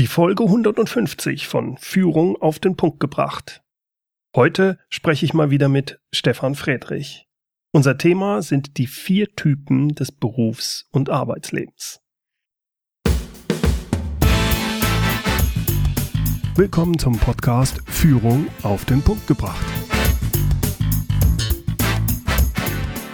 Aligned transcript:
Die 0.00 0.06
Folge 0.06 0.44
150 0.44 1.46
von 1.46 1.76
Führung 1.76 2.40
auf 2.40 2.58
den 2.58 2.74
Punkt 2.74 3.00
gebracht. 3.00 3.62
Heute 4.34 4.78
spreche 4.88 5.26
ich 5.26 5.34
mal 5.34 5.50
wieder 5.50 5.68
mit 5.68 6.00
Stefan 6.10 6.54
Friedrich. 6.54 7.28
Unser 7.70 7.98
Thema 7.98 8.40
sind 8.40 8.78
die 8.78 8.86
vier 8.86 9.36
Typen 9.36 9.94
des 9.94 10.10
Berufs- 10.10 10.88
und 10.90 11.10
Arbeitslebens. 11.10 12.00
Willkommen 16.54 16.98
zum 16.98 17.18
Podcast 17.18 17.82
Führung 17.84 18.46
auf 18.62 18.86
den 18.86 19.02
Punkt 19.02 19.26
gebracht. 19.26 19.66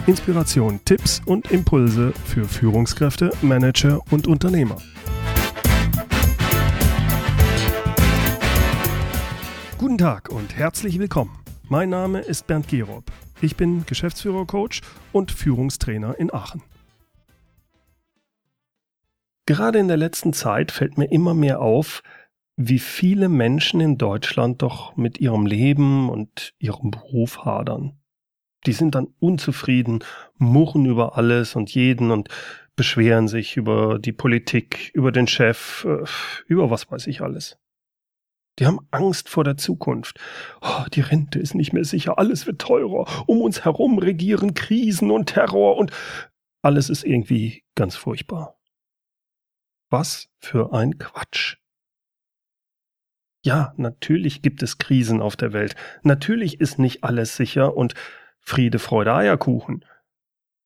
Inspiration, 0.06 0.78
Tipps 0.84 1.20
und 1.26 1.50
Impulse 1.50 2.12
für 2.26 2.44
Führungskräfte, 2.44 3.32
Manager 3.42 4.00
und 4.12 4.28
Unternehmer. 4.28 4.76
Guten 9.78 9.98
Tag 9.98 10.30
und 10.30 10.56
herzlich 10.56 10.98
willkommen. 10.98 11.38
Mein 11.68 11.90
Name 11.90 12.20
ist 12.20 12.46
Bernd 12.46 12.66
Gerob. 12.66 13.12
Ich 13.42 13.56
bin 13.56 13.84
Geschäftsführer-Coach 13.84 14.80
und 15.12 15.30
Führungstrainer 15.30 16.18
in 16.18 16.32
Aachen. 16.32 16.62
Gerade 19.44 19.78
in 19.78 19.88
der 19.88 19.98
letzten 19.98 20.32
Zeit 20.32 20.72
fällt 20.72 20.96
mir 20.96 21.12
immer 21.12 21.34
mehr 21.34 21.60
auf, 21.60 22.02
wie 22.56 22.78
viele 22.78 23.28
Menschen 23.28 23.80
in 23.80 23.98
Deutschland 23.98 24.62
doch 24.62 24.96
mit 24.96 25.20
ihrem 25.20 25.44
Leben 25.44 26.08
und 26.08 26.54
ihrem 26.58 26.90
Beruf 26.90 27.44
hadern. 27.44 27.98
Die 28.64 28.72
sind 28.72 28.94
dann 28.94 29.08
unzufrieden, 29.18 30.02
murren 30.38 30.86
über 30.86 31.18
alles 31.18 31.54
und 31.54 31.74
jeden 31.74 32.12
und 32.12 32.30
beschweren 32.76 33.28
sich 33.28 33.58
über 33.58 33.98
die 33.98 34.12
Politik, 34.12 34.90
über 34.94 35.12
den 35.12 35.26
Chef, 35.26 35.84
äh, 35.84 36.04
über 36.46 36.70
was 36.70 36.90
weiß 36.90 37.08
ich 37.08 37.20
alles. 37.20 37.58
Die 38.58 38.66
haben 38.66 38.86
Angst 38.90 39.28
vor 39.28 39.44
der 39.44 39.56
Zukunft. 39.56 40.18
Oh, 40.62 40.84
die 40.92 41.02
Rente 41.02 41.38
ist 41.38 41.54
nicht 41.54 41.72
mehr 41.72 41.84
sicher, 41.84 42.18
alles 42.18 42.46
wird 42.46 42.60
teurer. 42.60 43.06
Um 43.26 43.42
uns 43.42 43.64
herum 43.64 43.98
regieren 43.98 44.54
Krisen 44.54 45.10
und 45.10 45.26
Terror 45.26 45.76
und 45.76 45.90
alles 46.62 46.88
ist 46.88 47.04
irgendwie 47.04 47.64
ganz 47.74 47.96
furchtbar. 47.96 48.58
Was 49.90 50.28
für 50.40 50.72
ein 50.72 50.98
Quatsch. 50.98 51.56
Ja, 53.44 53.74
natürlich 53.76 54.42
gibt 54.42 54.62
es 54.62 54.78
Krisen 54.78 55.22
auf 55.22 55.36
der 55.36 55.52
Welt. 55.52 55.76
Natürlich 56.02 56.60
ist 56.60 56.78
nicht 56.78 57.04
alles 57.04 57.36
sicher 57.36 57.76
und 57.76 57.94
Friede, 58.40 58.78
Freude, 58.78 59.14
Eierkuchen. 59.14 59.84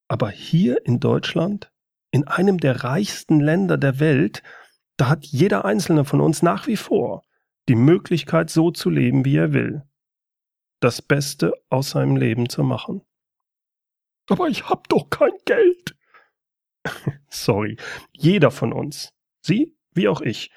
Aber 0.08 0.30
hier 0.30 0.86
in 0.86 1.00
Deutschland, 1.00 1.70
in 2.10 2.26
einem 2.26 2.58
der 2.58 2.82
reichsten 2.82 3.40
Länder 3.40 3.76
der 3.76 4.00
Welt, 4.00 4.42
da 4.96 5.08
hat 5.08 5.26
jeder 5.26 5.64
einzelne 5.64 6.04
von 6.04 6.20
uns 6.20 6.42
nach 6.42 6.66
wie 6.66 6.76
vor 6.76 7.22
die 7.70 7.76
Möglichkeit, 7.76 8.50
so 8.50 8.72
zu 8.72 8.90
leben, 8.90 9.24
wie 9.24 9.36
er 9.36 9.52
will. 9.52 9.84
Das 10.80 11.00
Beste 11.00 11.52
aus 11.68 11.90
seinem 11.90 12.16
Leben 12.16 12.48
zu 12.48 12.64
machen. 12.64 13.02
Aber 14.28 14.48
ich 14.48 14.68
hab 14.68 14.88
doch 14.88 15.08
kein 15.08 15.30
Geld. 15.44 15.96
Sorry. 17.30 17.76
Jeder 18.10 18.50
von 18.50 18.72
uns, 18.72 19.12
Sie 19.40 19.76
wie 19.92 20.08
auch 20.08 20.20
ich, 20.20 20.50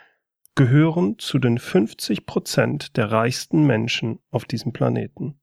gehören 0.56 1.20
zu 1.20 1.38
den 1.38 1.60
50 1.60 2.26
Prozent 2.26 2.98
der 2.98 3.12
reichsten 3.12 3.68
Menschen 3.68 4.18
auf 4.32 4.46
diesem 4.46 4.74
Planeten. 4.74 5.40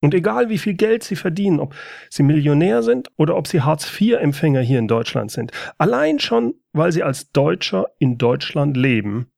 Und 0.00 0.14
egal 0.14 0.48
wie 0.48 0.58
viel 0.58 0.74
Geld 0.74 1.04
sie 1.04 1.16
verdienen, 1.16 1.60
ob 1.60 1.76
sie 2.10 2.24
Millionär 2.24 2.82
sind 2.82 3.08
oder 3.16 3.36
ob 3.36 3.46
sie 3.46 3.60
Hartz-IV-Empfänger 3.60 4.62
hier 4.62 4.80
in 4.80 4.88
Deutschland 4.88 5.30
sind, 5.30 5.52
allein 5.78 6.18
schon, 6.18 6.54
weil 6.72 6.90
sie 6.90 7.04
als 7.04 7.30
Deutscher 7.30 7.86
in 8.00 8.18
Deutschland 8.18 8.76
leben, 8.76 9.30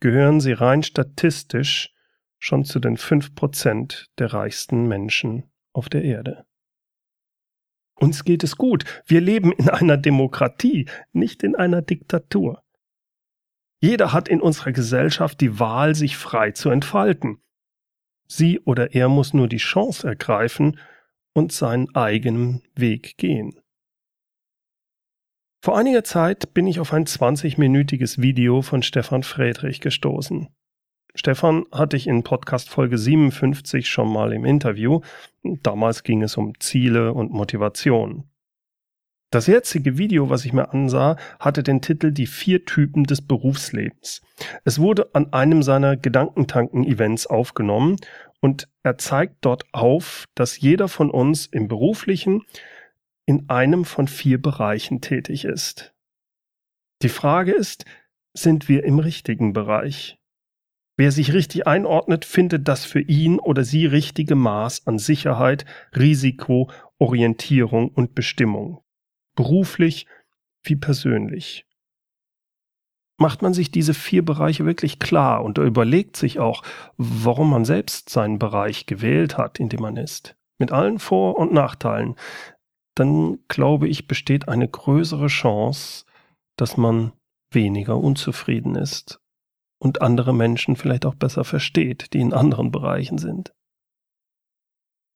gehören 0.00 0.40
sie 0.40 0.52
rein 0.52 0.82
statistisch 0.82 1.94
schon 2.38 2.64
zu 2.64 2.80
den 2.80 2.96
fünf 2.96 3.34
Prozent 3.34 4.10
der 4.18 4.32
reichsten 4.32 4.88
Menschen 4.88 5.50
auf 5.72 5.88
der 5.88 6.02
Erde. 6.02 6.46
Uns 7.94 8.24
geht 8.24 8.42
es 8.42 8.56
gut. 8.56 8.84
Wir 9.06 9.20
leben 9.20 9.52
in 9.52 9.68
einer 9.68 9.98
Demokratie, 9.98 10.88
nicht 11.12 11.42
in 11.42 11.54
einer 11.54 11.82
Diktatur. 11.82 12.62
Jeder 13.82 14.12
hat 14.12 14.28
in 14.28 14.40
unserer 14.40 14.72
Gesellschaft 14.72 15.40
die 15.40 15.58
Wahl, 15.58 15.94
sich 15.94 16.16
frei 16.16 16.52
zu 16.52 16.70
entfalten. 16.70 17.42
Sie 18.26 18.60
oder 18.60 18.94
er 18.94 19.08
muss 19.08 19.34
nur 19.34 19.48
die 19.48 19.58
Chance 19.58 20.06
ergreifen 20.06 20.78
und 21.34 21.52
seinen 21.52 21.94
eigenen 21.94 22.62
Weg 22.74 23.16
gehen. 23.18 23.60
Vor 25.62 25.76
einiger 25.76 26.04
Zeit 26.04 26.54
bin 26.54 26.66
ich 26.66 26.80
auf 26.80 26.94
ein 26.94 27.04
20-minütiges 27.04 28.22
Video 28.22 28.62
von 28.62 28.82
Stefan 28.82 29.22
Friedrich 29.22 29.82
gestoßen. 29.82 30.48
Stefan 31.14 31.66
hatte 31.70 31.98
ich 31.98 32.06
in 32.06 32.22
Podcast 32.22 32.70
Folge 32.70 32.96
57 32.96 33.86
schon 33.86 34.10
mal 34.10 34.32
im 34.32 34.46
Interview. 34.46 35.00
Damals 35.62 36.02
ging 36.02 36.22
es 36.22 36.38
um 36.38 36.58
Ziele 36.60 37.12
und 37.12 37.30
Motivation. 37.30 38.24
Das 39.30 39.48
jetzige 39.48 39.98
Video, 39.98 40.30
was 40.30 40.46
ich 40.46 40.54
mir 40.54 40.72
ansah, 40.72 41.16
hatte 41.38 41.62
den 41.62 41.82
Titel 41.82 42.10
Die 42.10 42.26
vier 42.26 42.64
Typen 42.64 43.04
des 43.04 43.20
Berufslebens. 43.20 44.22
Es 44.64 44.78
wurde 44.78 45.14
an 45.14 45.34
einem 45.34 45.62
seiner 45.62 45.94
Gedankentanken-Events 45.98 47.26
aufgenommen 47.26 47.96
und 48.40 48.66
er 48.82 48.96
zeigt 48.96 49.36
dort 49.42 49.66
auf, 49.72 50.24
dass 50.34 50.58
jeder 50.58 50.88
von 50.88 51.10
uns 51.10 51.44
im 51.44 51.68
beruflichen, 51.68 52.46
in 53.30 53.48
einem 53.48 53.84
von 53.84 54.08
vier 54.08 54.42
Bereichen 54.42 55.00
tätig 55.00 55.44
ist. 55.44 55.94
Die 57.00 57.08
Frage 57.08 57.52
ist, 57.52 57.84
sind 58.34 58.68
wir 58.68 58.82
im 58.82 58.98
richtigen 58.98 59.52
Bereich? 59.52 60.18
Wer 60.96 61.12
sich 61.12 61.32
richtig 61.32 61.64
einordnet, 61.64 62.24
findet 62.24 62.66
das 62.66 62.84
für 62.84 63.00
ihn 63.00 63.38
oder 63.38 63.62
sie 63.62 63.86
richtige 63.86 64.34
Maß 64.34 64.88
an 64.88 64.98
Sicherheit, 64.98 65.64
Risiko, 65.96 66.72
Orientierung 66.98 67.90
und 67.90 68.16
Bestimmung. 68.16 68.82
Beruflich 69.36 70.08
wie 70.64 70.74
persönlich. 70.74 71.68
Macht 73.16 73.42
man 73.42 73.54
sich 73.54 73.70
diese 73.70 73.94
vier 73.94 74.24
Bereiche 74.24 74.66
wirklich 74.66 74.98
klar 74.98 75.44
und 75.44 75.56
überlegt 75.58 76.16
sich 76.16 76.40
auch, 76.40 76.64
warum 76.96 77.50
man 77.50 77.64
selbst 77.64 78.10
seinen 78.10 78.40
Bereich 78.40 78.86
gewählt 78.86 79.38
hat, 79.38 79.60
in 79.60 79.68
dem 79.68 79.82
man 79.82 79.96
ist. 79.96 80.36
Mit 80.58 80.72
allen 80.72 80.98
Vor- 80.98 81.38
und 81.38 81.52
Nachteilen, 81.52 82.16
dann 83.00 83.38
glaube 83.48 83.88
ich, 83.88 84.06
besteht 84.06 84.48
eine 84.48 84.68
größere 84.68 85.28
Chance, 85.28 86.04
dass 86.56 86.76
man 86.76 87.12
weniger 87.52 87.96
unzufrieden 87.96 88.76
ist 88.76 89.20
und 89.82 90.02
andere 90.02 90.34
Menschen 90.34 90.76
vielleicht 90.76 91.06
auch 91.06 91.14
besser 91.14 91.44
versteht, 91.44 92.12
die 92.12 92.20
in 92.20 92.34
anderen 92.34 92.70
Bereichen 92.70 93.16
sind. 93.16 93.54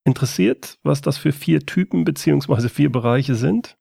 Interessiert, 0.07 0.79
was 0.83 1.03
das 1.03 1.19
für 1.19 1.33
vier 1.33 1.67
Typen 1.67 2.05
beziehungsweise 2.05 2.69
vier 2.69 2.91
Bereiche 2.91 3.35
sind? 3.35 3.77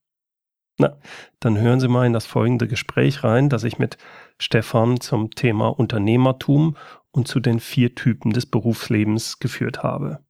Na, 0.80 0.97
dann 1.40 1.58
hören 1.58 1.80
Sie 1.80 1.88
mal 1.88 2.06
in 2.06 2.13
das 2.13 2.25
folgende 2.25 2.68
Gespräch 2.68 3.24
rein, 3.24 3.47
das 3.47 3.63
ich 3.63 3.78
mit 3.78 3.97
Stefan 4.38 5.00
zum 5.00 5.31
Thema 5.31 5.68
Unternehmertum 5.68 6.75
und 7.12 7.28
zu 7.28 7.40
den 7.40 7.59
vier 7.59 7.96
Typen 7.96 8.31
des 8.34 8.46
Berufslebens 8.47 9.40
geführt 9.40 9.84
habe. 9.84 10.25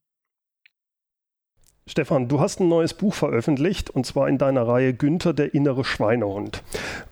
Stefan, 1.86 2.30
du 2.30 2.40
hast 2.40 2.62
ein 2.62 2.70
neues 2.70 2.94
Buch 2.94 3.14
veröffentlicht 3.14 3.90
und 3.90 4.06
zwar 4.06 4.30
in 4.30 4.38
deiner 4.38 4.66
Reihe 4.66 4.94
Günther, 4.94 5.34
der 5.34 5.54
innere 5.54 5.84
Schweinehund. 5.84 6.64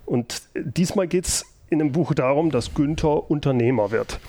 Und 0.05 0.43
diesmal 0.55 1.07
geht 1.07 1.25
es 1.25 1.45
in 1.69 1.79
dem 1.79 1.91
Buch 1.91 2.13
darum, 2.13 2.51
dass 2.51 2.73
Günther 2.73 3.29
Unternehmer 3.29 3.91
wird. 3.91 4.19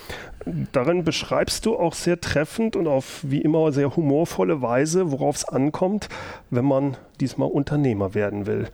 Darin 0.73 1.05
beschreibst 1.05 1.67
du 1.67 1.79
auch 1.79 1.95
sehr 1.95 2.21
treffend 2.21 2.75
und 2.75 2.89
auf 2.89 3.21
wie 3.23 3.41
immer 3.41 3.71
sehr 3.71 3.95
humorvolle 3.95 4.63
Weise, 4.63 5.13
worauf 5.13 5.37
es 5.37 5.45
ankommt, 5.45 6.09
wenn 6.51 6.65
man 6.65 6.97
diesmal 7.21 7.49
Unternehmer 7.49 8.15
werden 8.15 8.47
will. 8.47 8.69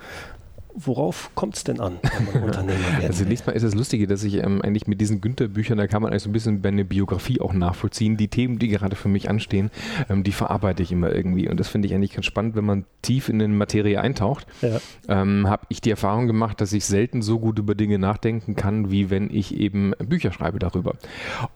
Worauf 0.81 1.31
kommt 1.35 1.57
es 1.57 1.65
denn 1.65 1.81
an, 1.81 1.99
wenn 2.03 2.25
man 2.27 2.43
Unternehmer 2.45 2.79
wird? 2.97 3.07
Also 3.07 3.25
nächstes 3.25 3.47
Mal 3.47 3.53
ist 3.55 3.65
das 3.65 3.75
Lustige, 3.75 4.07
dass 4.07 4.23
ich 4.23 4.35
ähm, 4.35 4.63
eigentlich 4.63 4.87
mit 4.87 5.01
diesen 5.01 5.21
Günther-Büchern, 5.21 5.79
da 5.79 5.87
kann 5.87 6.03
man 6.03 6.13
eigentlich 6.13 6.23
so 6.23 6.31
ein 6.31 6.33
bisschen 6.33 6.63
bei 6.63 6.69
einer 6.69 6.85
Biografie 6.85 7.41
auch 7.41 7.53
nachvollziehen. 7.53 8.17
Die 8.17 8.29
Themen, 8.29 8.59
die 8.59 8.69
gerade 8.69 8.97
für 8.97 9.09
mich 9.09 9.29
anstehen, 9.29 9.71
ähm, 10.09 10.23
die 10.23 10.33
verarbeite 10.33 10.83
ich 10.83 10.93
immer 10.93 11.13
irgendwie. 11.13 11.49
Und 11.49 11.59
das 11.59 11.69
finde 11.69 11.89
ich 11.89 11.95
eigentlich 11.95 12.13
ganz 12.13 12.27
spannend, 12.27 12.55
wenn 12.55 12.65
man 12.65 12.85
tief 13.03 13.29
in 13.29 13.39
den 13.39 13.57
Materie 13.57 14.01
eintaucht. 14.01 14.47
Ja. 14.63 14.81
Ähm, 15.09 15.49
Habe 15.49 15.67
ich 15.69 15.81
die 15.81 15.91
Erfahrung 15.91 16.27
gemacht, 16.27 16.61
dass 16.61 16.73
ich 16.73 16.85
selten 16.85 17.23
so 17.23 17.39
gut 17.39 17.59
über 17.59 17.75
Dinge 17.75 17.99
nachdenken 17.99 18.55
kann, 18.55 18.91
wie 18.91 19.11
wenn 19.11 19.31
ich 19.31 19.57
eben 19.57 19.93
Bücher 19.99 20.33
schreibe 20.33 20.59
darüber. 20.59 20.95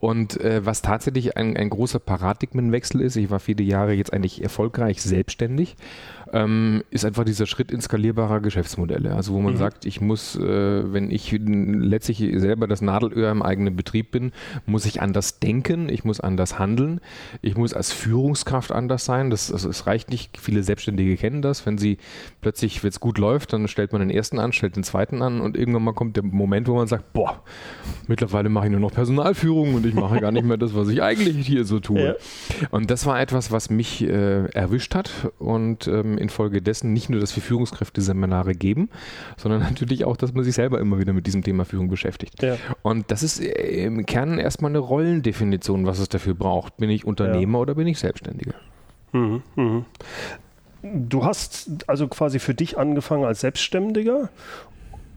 Und 0.00 0.40
äh, 0.40 0.64
was 0.64 0.82
tatsächlich 0.82 1.36
ein, 1.36 1.56
ein 1.56 1.70
großer 1.70 1.98
Paradigmenwechsel 1.98 3.00
ist, 3.00 3.16
ich 3.16 3.30
war 3.30 3.40
viele 3.40 3.62
Jahre 3.62 3.92
jetzt 3.92 4.12
eigentlich 4.12 4.42
erfolgreich 4.42 5.02
selbstständig, 5.02 5.76
ähm, 6.32 6.82
ist 6.90 7.04
einfach 7.04 7.24
dieser 7.24 7.46
Schritt 7.46 7.70
in 7.70 7.80
skalierbarer 7.80 8.40
Geschäftsmodelle. 8.40 9.11
Also 9.12 9.34
wo 9.34 9.40
man 9.40 9.54
mhm. 9.54 9.58
sagt, 9.58 9.84
ich 9.84 10.00
muss, 10.00 10.36
äh, 10.36 10.92
wenn 10.92 11.10
ich 11.10 11.32
letztlich 11.32 12.18
selber 12.40 12.66
das 12.66 12.80
Nadelöhr 12.82 13.30
im 13.30 13.42
eigenen 13.42 13.76
Betrieb 13.76 14.10
bin, 14.10 14.32
muss 14.66 14.86
ich 14.86 15.00
anders 15.00 15.38
denken, 15.38 15.88
ich 15.88 16.04
muss 16.04 16.20
anders 16.20 16.58
handeln, 16.58 17.00
ich 17.40 17.56
muss 17.56 17.74
als 17.74 17.92
Führungskraft 17.92 18.72
anders 18.72 19.04
sein. 19.04 19.30
Das, 19.30 19.52
also 19.52 19.68
es 19.68 19.86
reicht 19.86 20.10
nicht, 20.10 20.38
viele 20.38 20.62
Selbstständige 20.62 21.16
kennen 21.16 21.42
das. 21.42 21.66
Wenn 21.66 21.78
sie 21.78 21.98
plötzlich, 22.40 22.82
wenn 22.82 22.90
es 22.90 23.00
gut 23.00 23.18
läuft, 23.18 23.52
dann 23.52 23.68
stellt 23.68 23.92
man 23.92 24.00
den 24.00 24.10
ersten 24.10 24.38
an, 24.38 24.52
stellt 24.52 24.76
den 24.76 24.84
zweiten 24.84 25.22
an 25.22 25.40
und 25.40 25.56
irgendwann 25.56 25.84
mal 25.84 25.94
kommt 25.94 26.16
der 26.16 26.24
Moment, 26.24 26.68
wo 26.68 26.74
man 26.74 26.86
sagt, 26.86 27.12
boah, 27.12 27.42
mittlerweile 28.08 28.48
mache 28.48 28.66
ich 28.66 28.70
nur 28.70 28.80
noch 28.80 28.92
Personalführung 28.92 29.74
und 29.74 29.86
ich 29.86 29.94
mache 29.94 30.20
gar 30.20 30.32
nicht 30.32 30.44
mehr 30.44 30.56
das, 30.56 30.74
was 30.74 30.88
ich 30.88 31.02
eigentlich 31.02 31.46
hier 31.46 31.64
so 31.64 31.80
tue. 31.80 32.02
Ja. 32.02 32.14
Und 32.70 32.90
das 32.90 33.06
war 33.06 33.20
etwas, 33.20 33.50
was 33.50 33.70
mich 33.70 34.02
äh, 34.02 34.46
erwischt 34.50 34.94
hat 34.94 35.32
und 35.38 35.86
ähm, 35.86 36.18
infolgedessen 36.18 36.92
nicht 36.92 37.10
nur, 37.10 37.20
dass 37.20 37.34
wir 37.36 37.42
Führungskräfte 37.42 38.00
Seminare 38.00 38.54
geben, 38.54 38.88
sondern 39.36 39.60
natürlich 39.62 40.04
auch, 40.04 40.16
dass 40.16 40.32
man 40.32 40.44
sich 40.44 40.54
selber 40.54 40.80
immer 40.80 40.98
wieder 40.98 41.12
mit 41.12 41.26
diesem 41.26 41.42
Thema 41.42 41.64
Führung 41.64 41.88
beschäftigt. 41.88 42.42
Ja. 42.42 42.56
Und 42.82 43.10
das 43.10 43.22
ist 43.22 43.40
äh, 43.40 43.84
im 43.84 44.06
Kern 44.06 44.38
erstmal 44.38 44.70
eine 44.70 44.78
Rollendefinition, 44.78 45.86
was 45.86 45.98
es 45.98 46.08
dafür 46.08 46.34
braucht. 46.34 46.76
Bin 46.76 46.90
ich 46.90 47.04
Unternehmer 47.04 47.58
ja. 47.58 47.62
oder 47.62 47.74
bin 47.74 47.86
ich 47.86 47.98
Selbstständiger? 47.98 48.54
Mhm, 49.12 49.42
mh. 49.56 49.84
Du 50.82 51.24
hast 51.24 51.70
also 51.86 52.08
quasi 52.08 52.40
für 52.40 52.54
dich 52.54 52.76
angefangen 52.76 53.24
als 53.24 53.40
Selbstständiger 53.40 54.30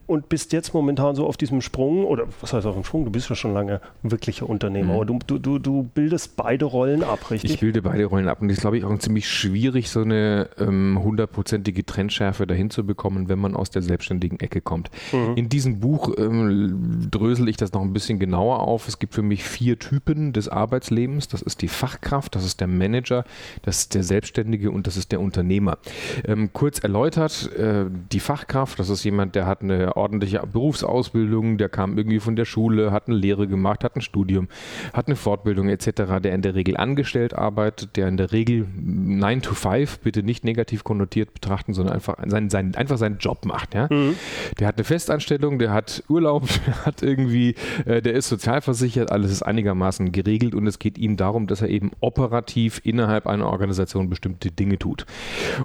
und 0.07 0.29
bist 0.29 0.53
jetzt 0.53 0.73
momentan 0.73 1.15
so 1.15 1.25
auf 1.25 1.37
diesem 1.37 1.61
Sprung, 1.61 2.05
oder 2.05 2.27
was 2.41 2.53
heißt 2.53 2.65
auf 2.65 2.75
dem 2.75 2.83
Sprung? 2.83 3.05
Du 3.05 3.11
bist 3.11 3.29
ja 3.29 3.35
schon 3.35 3.53
lange 3.53 3.81
wirklicher 4.03 4.47
Unternehmer, 4.47 4.93
mhm. 4.93 4.99
aber 4.99 5.05
du, 5.05 5.39
du, 5.39 5.59
du 5.59 5.83
bildest 5.83 6.35
beide 6.35 6.65
Rollen 6.65 7.03
ab, 7.03 7.31
richtig? 7.31 7.51
Ich 7.51 7.59
bilde 7.59 7.81
beide 7.81 8.05
Rollen 8.05 8.27
ab 8.27 8.41
und 8.41 8.47
das 8.49 8.57
ist, 8.57 8.61
glaube 8.61 8.77
ich, 8.77 8.83
auch 8.83 8.97
ziemlich 8.99 9.27
schwierig, 9.27 9.89
so 9.89 10.01
eine 10.01 10.49
ähm, 10.59 10.99
hundertprozentige 11.03 11.81
ähm, 11.81 11.85
Trendschärfe 11.85 12.45
dahin 12.45 12.69
zu 12.69 12.85
bekommen, 12.85 13.29
wenn 13.29 13.39
man 13.39 13.55
aus 13.55 13.71
der 13.71 13.81
selbstständigen 13.81 14.39
Ecke 14.39 14.61
kommt. 14.61 14.89
Mhm. 15.11 15.35
In 15.35 15.49
diesem 15.49 15.79
Buch 15.79 16.13
ähm, 16.17 17.07
drösel 17.09 17.49
ich 17.49 17.57
das 17.57 17.73
noch 17.73 17.81
ein 17.81 17.93
bisschen 17.93 18.19
genauer 18.19 18.59
auf. 18.59 18.87
Es 18.87 18.99
gibt 18.99 19.15
für 19.15 19.23
mich 19.23 19.43
vier 19.43 19.79
Typen 19.79 20.33
des 20.33 20.49
Arbeitslebens. 20.49 21.27
Das 21.27 21.41
ist 21.41 21.61
die 21.61 21.67
Fachkraft, 21.67 22.35
das 22.35 22.45
ist 22.45 22.59
der 22.59 22.67
Manager, 22.67 23.25
das 23.63 23.79
ist 23.79 23.95
der 23.95 24.03
Selbstständige 24.03 24.71
und 24.71 24.87
das 24.87 24.97
ist 24.97 25.11
der 25.11 25.19
Unternehmer. 25.19 25.77
Ähm, 26.25 26.51
kurz 26.53 26.79
erläutert, 26.79 27.51
äh, 27.57 27.85
die 28.11 28.19
Fachkraft, 28.19 28.79
das 28.79 28.89
ist 28.89 29.03
jemand, 29.03 29.35
der 29.35 29.47
hat 29.47 29.61
eine 29.61 29.94
ordentliche 29.95 30.41
Berufsausbildung, 30.45 31.57
der 31.57 31.69
kam 31.69 31.97
irgendwie 31.97 32.19
von 32.19 32.35
der 32.35 32.45
Schule, 32.45 32.91
hat 32.91 33.07
eine 33.07 33.17
Lehre 33.17 33.47
gemacht, 33.47 33.83
hat 33.83 33.95
ein 33.95 34.01
Studium, 34.01 34.47
hat 34.93 35.07
eine 35.07 35.15
Fortbildung 35.15 35.69
etc., 35.69 36.19
der 36.21 36.33
in 36.33 36.41
der 36.41 36.55
Regel 36.55 36.77
angestellt 36.77 37.33
arbeitet, 37.33 37.97
der 37.97 38.07
in 38.07 38.17
der 38.17 38.31
Regel 38.31 38.67
9 38.75 39.41
to 39.41 39.53
5, 39.53 39.99
bitte 39.99 40.23
nicht 40.23 40.43
negativ 40.43 40.83
konnotiert 40.83 41.33
betrachten, 41.33 41.73
sondern 41.73 41.95
einfach 41.95 42.17
seinen, 42.25 42.49
seinen, 42.49 42.75
einfach 42.75 42.97
seinen 42.97 43.17
Job 43.17 43.45
macht. 43.45 43.73
Ja? 43.73 43.87
Mhm. 43.89 44.15
Der 44.59 44.67
hat 44.67 44.77
eine 44.77 44.83
Festanstellung, 44.83 45.59
der 45.59 45.71
hat 45.71 46.03
Urlaub, 46.09 46.47
der 46.65 46.85
hat 46.85 47.01
irgendwie, 47.01 47.55
äh, 47.85 48.01
der 48.01 48.13
ist 48.13 48.29
sozialversichert, 48.29 49.11
alles 49.11 49.31
ist 49.31 49.43
einigermaßen 49.43 50.11
geregelt 50.11 50.55
und 50.55 50.67
es 50.67 50.79
geht 50.79 50.97
ihm 50.97 51.17
darum, 51.17 51.47
dass 51.47 51.61
er 51.61 51.69
eben 51.69 51.91
operativ 51.99 52.81
innerhalb 52.83 53.27
einer 53.27 53.47
Organisation 53.47 54.09
bestimmte 54.09 54.51
Dinge 54.51 54.77
tut. 54.77 55.05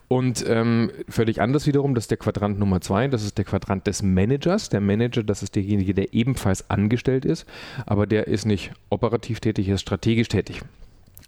Und 0.08 0.44
ähm, 0.48 0.90
völlig 1.08 1.40
anders 1.40 1.66
wiederum, 1.66 1.94
das 1.94 2.04
ist 2.04 2.10
der 2.10 2.18
Quadrant 2.18 2.58
Nummer 2.58 2.80
zwei, 2.80 3.08
das 3.08 3.22
ist 3.22 3.38
der 3.38 3.44
Quadrant 3.44 3.86
des 3.86 4.02
Managers. 4.02 4.19
Managers. 4.20 4.68
Der 4.68 4.80
Manager, 4.80 5.22
das 5.22 5.42
ist 5.42 5.54
derjenige, 5.56 5.94
der 5.94 6.12
ebenfalls 6.12 6.68
angestellt 6.68 7.24
ist, 7.24 7.46
aber 7.86 8.06
der 8.06 8.26
ist 8.26 8.44
nicht 8.44 8.72
operativ 8.90 9.40
tätig, 9.40 9.68
er 9.68 9.76
ist 9.76 9.80
strategisch 9.80 10.28
tätig. 10.28 10.60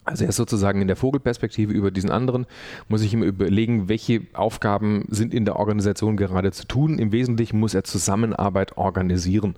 Also 0.05 0.25
er 0.25 0.31
ist 0.31 0.37
sozusagen 0.37 0.83
in 0.83 0.89
der 0.89 0.97
Vogelperspektive 0.97 1.73
über 1.73 1.93
diesen 1.93 2.11
anderen, 2.11 2.47
muss 2.89 3.03
ich 3.03 3.15
ihm 3.15 3.23
überlegen, 3.23 3.89
welche 3.89 4.23
Aufgaben 4.33 5.05
sind 5.09 5.33
in 5.33 5.45
der 5.45 5.57
Organisation 5.57 6.17
gerade 6.17 6.51
zu 6.51 6.67
tun. 6.67 6.99
Im 6.99 7.13
Wesentlichen 7.13 7.61
muss 7.61 7.73
er 7.73 7.85
Zusammenarbeit 7.85 8.77
organisieren. 8.77 9.55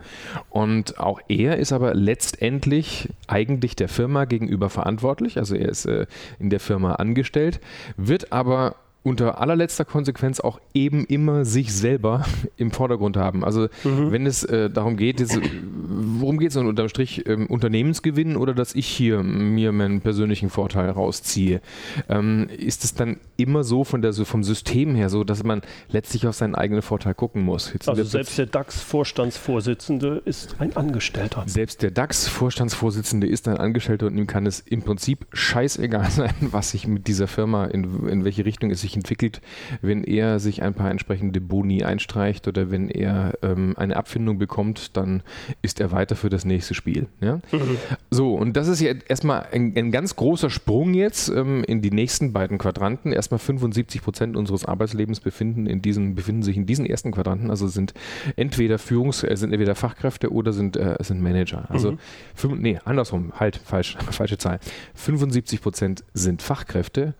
Und 0.50 1.00
auch 1.00 1.18
er 1.28 1.56
ist 1.56 1.72
aber 1.72 1.94
letztendlich 1.94 3.08
eigentlich 3.26 3.74
der 3.74 3.88
Firma 3.88 4.26
gegenüber 4.26 4.68
verantwortlich. 4.68 5.38
Also 5.38 5.54
er 5.56 5.70
ist 5.70 5.86
äh, 5.86 6.06
in 6.38 6.50
der 6.50 6.60
Firma 6.60 6.96
angestellt, 6.96 7.58
wird 7.96 8.30
aber 8.30 8.76
unter 9.04 9.38
allerletzter 9.38 9.84
Konsequenz 9.84 10.40
auch 10.40 10.58
eben 10.72 11.04
immer 11.04 11.44
sich 11.44 11.72
selber 11.72 12.24
im 12.56 12.72
Vordergrund 12.72 13.16
haben. 13.16 13.44
Also 13.44 13.68
mhm. 13.84 14.10
wenn 14.10 14.26
es 14.26 14.42
äh, 14.44 14.70
darum 14.70 14.96
geht, 14.96 15.20
jetzt, 15.20 15.38
worum 15.86 16.38
geht 16.38 16.48
es 16.48 16.54
denn 16.54 16.66
unterm 16.66 16.88
Strich? 16.88 17.28
Ähm, 17.28 17.46
Unternehmensgewinn 17.46 18.36
oder 18.36 18.54
dass 18.54 18.74
ich 18.74 18.86
hier 18.86 19.22
mir 19.22 19.72
meinen 19.72 20.00
persönlichen 20.00 20.48
Vorteil 20.48 20.88
rausziehe? 20.88 21.60
Ähm, 22.08 22.48
ist 22.56 22.82
es 22.84 22.94
dann 22.94 23.18
immer 23.36 23.62
so 23.62 23.84
von 23.84 24.00
der, 24.00 24.14
so 24.14 24.24
vom 24.24 24.42
System 24.42 24.94
her 24.94 25.10
so, 25.10 25.22
dass 25.22 25.44
man 25.44 25.60
letztlich 25.90 26.26
auf 26.26 26.34
seinen 26.34 26.54
eigenen 26.54 26.80
Vorteil 26.80 27.14
gucken 27.14 27.42
muss? 27.42 27.74
Jetzt 27.74 27.90
also 27.90 28.02
selbst 28.04 28.38
der 28.38 28.46
DAX-Vorstandsvorsitzende 28.46 30.22
ist 30.24 30.56
ein 30.60 30.76
Angestellter. 30.76 31.44
Selbst 31.46 31.82
der 31.82 31.90
DAX-Vorstandsvorsitzende 31.90 33.26
ist 33.26 33.48
ein 33.48 33.58
Angestellter 33.58 34.06
und 34.06 34.16
ihm 34.16 34.26
kann 34.26 34.46
es 34.46 34.60
im 34.60 34.80
Prinzip 34.80 35.26
scheißegal 35.34 36.10
sein, 36.10 36.34
was 36.40 36.70
sich 36.70 36.86
mit 36.86 37.06
dieser 37.06 37.28
Firma, 37.28 37.66
in, 37.66 38.08
in 38.08 38.24
welche 38.24 38.46
Richtung 38.46 38.70
es 38.70 38.80
sich 38.80 38.93
sich 38.94 38.96
entwickelt, 38.96 39.40
wenn 39.82 40.04
er 40.04 40.38
sich 40.38 40.62
ein 40.62 40.74
paar 40.74 40.90
entsprechende 40.90 41.40
Boni 41.40 41.84
einstreicht 41.84 42.48
oder 42.48 42.70
wenn 42.70 42.88
er 42.88 43.34
ähm, 43.42 43.74
eine 43.76 43.96
Abfindung 43.96 44.38
bekommt, 44.38 44.96
dann 44.96 45.22
ist 45.62 45.80
er 45.80 45.92
weiter 45.92 46.16
für 46.16 46.30
das 46.30 46.44
nächste 46.44 46.74
Spiel. 46.74 47.06
Ja? 47.20 47.36
Mhm. 47.52 47.76
So, 48.10 48.34
und 48.34 48.56
das 48.56 48.68
ist 48.68 48.80
ja 48.80 48.92
erstmal 49.08 49.46
ein, 49.52 49.74
ein 49.76 49.90
ganz 49.90 50.16
großer 50.16 50.50
Sprung 50.50 50.94
jetzt 50.94 51.28
ähm, 51.28 51.64
in 51.64 51.82
die 51.82 51.90
nächsten 51.90 52.32
beiden 52.32 52.58
Quadranten. 52.58 53.12
Erstmal 53.12 53.38
75 53.38 54.02
Prozent 54.02 54.36
unseres 54.36 54.64
Arbeitslebens 54.64 55.20
befinden, 55.20 55.66
in 55.66 55.82
diesen, 55.82 56.14
befinden 56.14 56.42
sich 56.42 56.56
in 56.56 56.66
diesen 56.66 56.86
ersten 56.86 57.12
Quadranten, 57.12 57.50
also 57.50 57.66
sind 57.66 57.94
entweder 58.36 58.76
Führungs-, 58.76 59.26
äh, 59.26 59.36
sind 59.36 59.52
entweder 59.52 59.74
Fachkräfte 59.74 60.32
oder 60.32 60.52
sind, 60.52 60.76
äh, 60.76 60.96
sind 61.00 61.20
Manager. 61.20 61.70
Also, 61.70 61.92
mhm. 61.92 61.98
fünf, 62.34 62.58
nee, 62.58 62.78
andersrum, 62.84 63.32
halt, 63.38 63.56
falsch, 63.56 63.96
falsche 64.10 64.38
Zahl. 64.38 64.60
75 64.94 65.60
Prozent 65.60 66.04
sind 66.14 66.42
Fachkräfte 66.42 67.14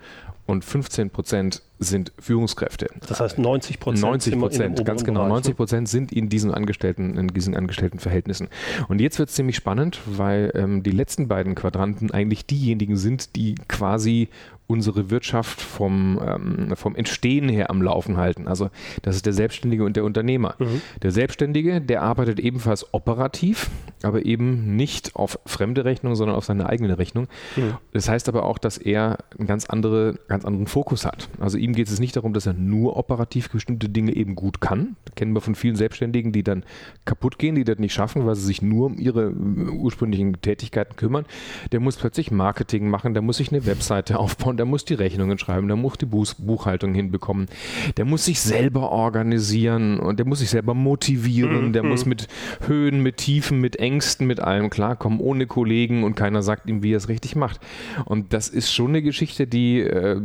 und 0.47 0.65
15 0.65 1.11
Prozent 1.11 1.63
sind 1.79 2.13
Führungskräfte. 2.19 2.89
Das 3.07 3.21
heißt 3.21 3.39
90 3.39 3.81
Prozent. 3.81 4.03
90 4.03 4.39
Prozent, 4.39 4.85
ganz 4.85 5.05
genau. 5.05 5.27
90 5.27 5.57
Prozent 5.57 5.89
sind 5.89 6.13
in 6.13 6.29
diesen 6.29 6.53
Angestellten, 6.53 7.17
in 7.17 7.29
diesen 7.29 7.57
Angestelltenverhältnissen. 7.57 8.49
Und 8.89 9.01
jetzt 9.01 9.19
wird 9.19 9.29
es 9.29 9.35
ziemlich 9.35 9.57
spannend, 9.57 10.01
weil 10.07 10.53
ähm, 10.55 10.83
die 10.83 10.91
letzten 10.91 11.29
beiden 11.29 11.55
Quadranten 11.55 12.11
eigentlich 12.11 12.47
diejenigen 12.47 12.97
sind, 12.97 13.37
die 13.37 13.55
quasi 13.69 14.29
unsere 14.67 15.11
Wirtschaft 15.11 15.61
vom, 15.61 16.19
ähm, 16.27 16.77
vom 16.77 16.97
Entstehen 16.97 17.49
her 17.49 17.71
am 17.71 17.83
Laufen 17.83 18.17
halten. 18.17 18.49
Also 18.49 18.71
das 19.03 19.17
ist 19.17 19.27
der 19.27 19.35
Selbstständige 19.35 19.85
und 19.85 19.97
der 19.97 20.05
Unternehmer. 20.05 20.55
Mhm. 20.59 20.81
Der 21.03 21.11
Selbstständige, 21.11 21.81
der 21.81 22.03
arbeitet 22.03 22.41
ebenfalls 22.41 22.95
operativ, 22.95 23.71
aber 24.03 24.25
eben 24.25 24.77
nicht 24.77 25.17
auf 25.17 25.39
fremde 25.45 25.85
Rechnung, 25.85 26.15
sondern 26.15 26.37
auf 26.37 26.45
seine 26.45 26.69
eigene 26.69 26.99
Rechnung. 26.99 27.29
Mhm. 27.57 27.75
Das 27.93 28.09
heißt 28.09 28.29
aber 28.29 28.45
auch, 28.45 28.59
dass 28.59 28.79
er 28.79 29.19
einen 29.39 29.47
ganz, 29.47 29.67
andere, 29.67 30.19
ganz 30.29 30.45
anderen 30.45 30.67
Fokus 30.67 31.05
hat. 31.05 31.29
Also 31.41 31.59
ihm 31.59 31.75
geht 31.75 31.89
es 31.89 32.01
nicht 32.01 32.17
darum, 32.17 32.33
dass 32.33 32.47
er 32.47 32.55
nur 32.55 32.97
operativ 32.97 33.51
bestimmte 33.51 33.89
Dinge 33.89 34.15
eben 34.15 34.35
gut 34.35 34.61
kann. 34.61 34.97
Das 35.05 35.15
kennen 35.15 35.35
wir 35.35 35.41
von 35.41 35.55
vielen 35.55 35.77
Selbstständigen, 35.77 36.33
die 36.33 36.43
dann 36.43 36.65
kaputt 37.05 37.39
gehen, 37.39 37.55
die 37.55 37.65
das 37.65 37.79
nicht 37.79 37.93
schaffen, 37.93 38.27
weil 38.27 38.35
sie 38.35 38.47
sich 38.47 38.63
nur 38.63 38.87
um 38.87 38.99
ihre 38.99 39.25
äh, 39.25 39.71
ursprünglichen 39.71 40.41
Tätigkeiten 40.41 40.97
kümmern. 40.97 41.27
Der 41.73 41.81
muss 41.81 41.97
plötzlich 41.97 42.31
Marketing 42.31 42.89
machen, 42.89 43.15
der 43.15 43.23
muss 43.23 43.37
sich 43.39 43.53
eine 43.53 43.67
Webseite 43.67 44.19
aufbauen, 44.25 44.54
und 44.55 44.59
der 44.59 44.67
muss 44.67 44.85
die 44.85 44.95
Rechnungen 44.95 45.37
schreiben, 45.37 45.67
der 45.67 45.77
muss 45.77 45.99
die 45.99 46.07
Buchhaltung 46.07 46.95
hinbekommen, 46.95 47.49
der 47.97 48.05
muss 48.05 48.27
sich 48.27 48.41
selber 48.41 48.93
organisieren 48.93 49.99
und 49.99 50.21
der 50.21 50.27
muss 50.27 50.39
sich 50.39 50.51
selber 50.51 50.75
motivieren, 50.75 51.67
mhm. 51.67 51.73
der 51.73 51.83
muss 51.83 52.07
mit 52.07 52.29
Höhen, 52.69 53.01
mit 53.01 53.17
Tiefen, 53.17 53.61
mit 53.61 53.81
Ängsten, 53.81 54.29
mit 54.29 54.39
allem 54.39 54.71
klarkommen, 54.71 55.19
ohne 55.19 55.49
Kollegen 55.49 56.05
und 56.05 56.15
keiner 56.15 56.41
sagt 56.45 56.69
ihm, 56.69 56.85
wie 56.85 56.93
er 56.93 56.99
es 56.99 57.09
richtig 57.09 57.35
macht. 57.35 57.59
Und 58.05 58.33
das 58.33 58.49
ist 58.49 58.73
schon 58.73 58.91
eine 58.91 59.03
Geschichte, 59.03 59.49
die 59.49 59.81
äh, 59.81 60.21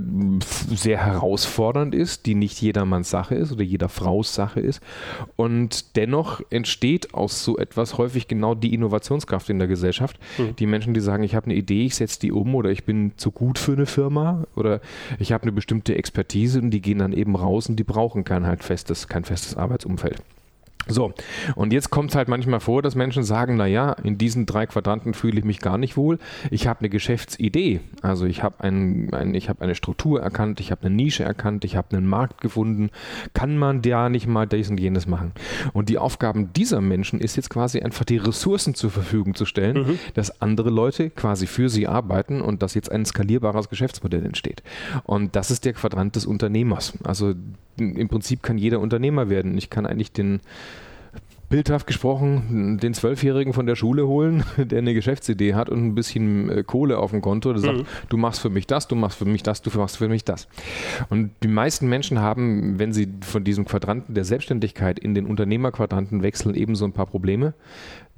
sehr 0.70 1.04
herausfordernd 1.04 1.96
ist, 1.96 2.28
die 2.28 2.36
nicht 2.36 2.62
jedermanns 2.62 3.10
Sache 3.10 3.34
ist 3.34 3.52
oder 3.52 3.64
jeder 3.64 3.90
Fraus 3.90 4.36
Sache 4.36 4.60
ist. 4.60 4.80
Und 5.38 5.96
dennoch 5.96 6.40
entsteht 6.52 7.16
aus 7.16 7.44
so 7.44 7.58
etwas 7.58 7.98
häufig 7.98 8.28
genau 8.28 8.54
die 8.54 8.76
Innovationskraft 8.76 9.50
in 9.50 9.58
der 9.58 9.68
Gesellschaft. 9.68 10.20
Mhm. 10.38 10.56
Die 10.58 10.68
Menschen, 10.68 10.94
die 10.94 11.00
sagen, 11.00 11.24
ich 11.24 11.34
habe 11.34 11.48
eine 11.48 11.56
Idee, 11.56 11.86
ich 11.86 11.96
setze 11.96 12.20
die 12.20 12.32
um 12.32 12.54
oder 12.54 12.70
ich 12.70 12.84
bin 12.84 13.14
zu 13.18 13.32
gut 13.32 13.58
für 13.58 13.72
eine 13.72 13.88
Firma 13.88 14.19
Firma 14.20 14.46
oder 14.56 14.82
ich 15.18 15.32
habe 15.32 15.44
eine 15.44 15.52
bestimmte 15.52 15.96
Expertise 15.96 16.60
und 16.60 16.72
die 16.72 16.82
gehen 16.82 17.00
dann 17.00 17.14
eben 17.14 17.36
raus 17.36 17.70
und 17.70 17.78
die 17.78 17.84
brauchen 17.84 18.24
kein 18.24 18.46
halt 18.46 18.64
festes, 18.64 19.08
kein 19.08 19.24
festes 19.24 19.56
Arbeitsumfeld. 19.56 20.22
So, 20.88 21.14
und 21.56 21.72
jetzt 21.72 21.92
kommt 21.92 22.10
es 22.10 22.16
halt 22.16 22.28
manchmal 22.30 22.60
vor, 22.60 22.82
dass 22.82 22.96
Menschen 22.96 23.24
sagen, 23.24 23.58
naja, 23.58 23.94
in 24.04 24.18
diesen 24.18 24.46
drei 24.46 24.66
Quadranten 24.66 25.14
fühle 25.14 25.38
ich 25.38 25.46
mich 25.46 25.60
gar 25.60 25.78
nicht 25.78 25.98
wohl. 25.98 26.18
Ich 26.50 26.68
habe 26.68 26.80
eine 26.80 26.90
Geschäftsidee. 26.90 27.82
Also 28.02 28.26
ich 28.26 28.42
habe 28.42 28.64
ein, 28.64 29.14
ein, 29.14 29.36
hab 29.36 29.62
eine 29.62 29.76
Struktur 29.76 30.22
erkannt, 30.22 30.60
ich 30.60 30.72
habe 30.72 30.88
eine 30.88 30.96
Nische 30.96 31.24
erkannt, 31.24 31.64
ich 31.64 31.76
habe 31.76 31.96
einen 31.96 32.08
Markt 32.08 32.42
gefunden. 32.42 32.90
Kann 33.34 33.58
man 33.58 33.84
da 33.84 34.10
nicht 34.10 34.26
mal 34.26 34.48
dies 34.48 34.70
und 34.70 34.80
jenes 34.80 35.06
machen? 35.06 35.34
Und 35.74 35.90
die 35.90 36.00
Aufgaben 36.00 36.54
dieser 36.54 36.82
Menschen 36.82 37.20
ist 37.20 37.36
jetzt 37.36 37.50
quasi 37.52 37.82
einfach 37.82 38.06
die 38.06 38.18
Ressourcen 38.18 38.74
zur 38.74 38.90
Verfügung 38.90 39.36
zu 39.36 39.46
stellen, 39.46 39.78
mhm. 39.78 40.00
dass 40.16 40.42
andere 40.42 40.72
Leute 40.72 41.12
quasi 41.12 41.46
für 41.46 41.70
sie 41.70 41.88
arbeiten 41.88 42.42
und 42.42 42.64
dass 42.64 42.74
jetzt 42.74 42.92
ein 42.92 43.06
skalierbares 43.06 43.70
Geschäftsmodell 43.70 44.26
entsteht. 44.26 44.64
Und 45.04 45.36
das 45.36 45.52
ist 45.52 45.66
der 45.66 45.74
Quadrant 45.74 46.16
des 46.16 46.26
Unternehmers. 46.26 46.94
Also 47.04 47.36
im 47.80 48.10
Prinzip 48.10 48.44
kann 48.44 48.58
jeder 48.58 48.80
Unternehmer 48.80 49.30
werden. 49.30 49.58
Ich 49.58 49.70
kann 49.70 49.86
eigentlich 49.86 50.12
den 50.12 50.42
bildhaft 51.50 51.88
gesprochen, 51.88 52.78
den 52.78 52.94
Zwölfjährigen 52.94 53.54
von 53.54 53.66
der 53.66 53.76
Schule 53.76 54.08
holen, 54.08 54.44
der 54.58 54.78
eine 54.78 54.94
Geschäftsidee 54.94 55.56
hat 55.56 55.70
und 55.70 55.86
ein 55.86 55.96
bisschen 55.96 56.50
äh, 56.50 56.64
Kohle 56.64 57.00
auf 57.00 57.12
dem 57.12 57.22
Konto, 57.22 57.52
der 57.52 57.62
sagt, 57.62 57.78
mhm. 57.80 57.86
du 58.08 58.18
machst 58.18 58.40
für 58.40 58.50
mich 58.50 58.68
das, 58.68 58.88
du 58.88 58.96
machst 58.96 59.18
für 59.18 59.26
mich 59.26 59.44
das, 59.44 59.62
du 59.62 59.76
machst 59.78 59.98
für 59.98 60.08
mich 60.08 60.24
das. 60.24 60.48
Und 61.10 61.32
die 61.44 61.48
meisten 61.48 61.90
Menschen 61.90 62.20
haben, 62.20 62.78
wenn 62.78 62.94
sie 62.94 63.08
von 63.22 63.44
diesem 63.44 63.66
Quadranten 63.66 64.14
der 64.14 64.26
Selbstständigkeit 64.26 65.00
in 65.00 65.16
den 65.16 65.26
Unternehmerquadranten 65.26 66.22
wechseln, 66.22 66.56
eben 66.56 66.76
so 66.76 66.86
ein 66.86 66.94
paar 66.94 67.08
Probleme 67.08 67.54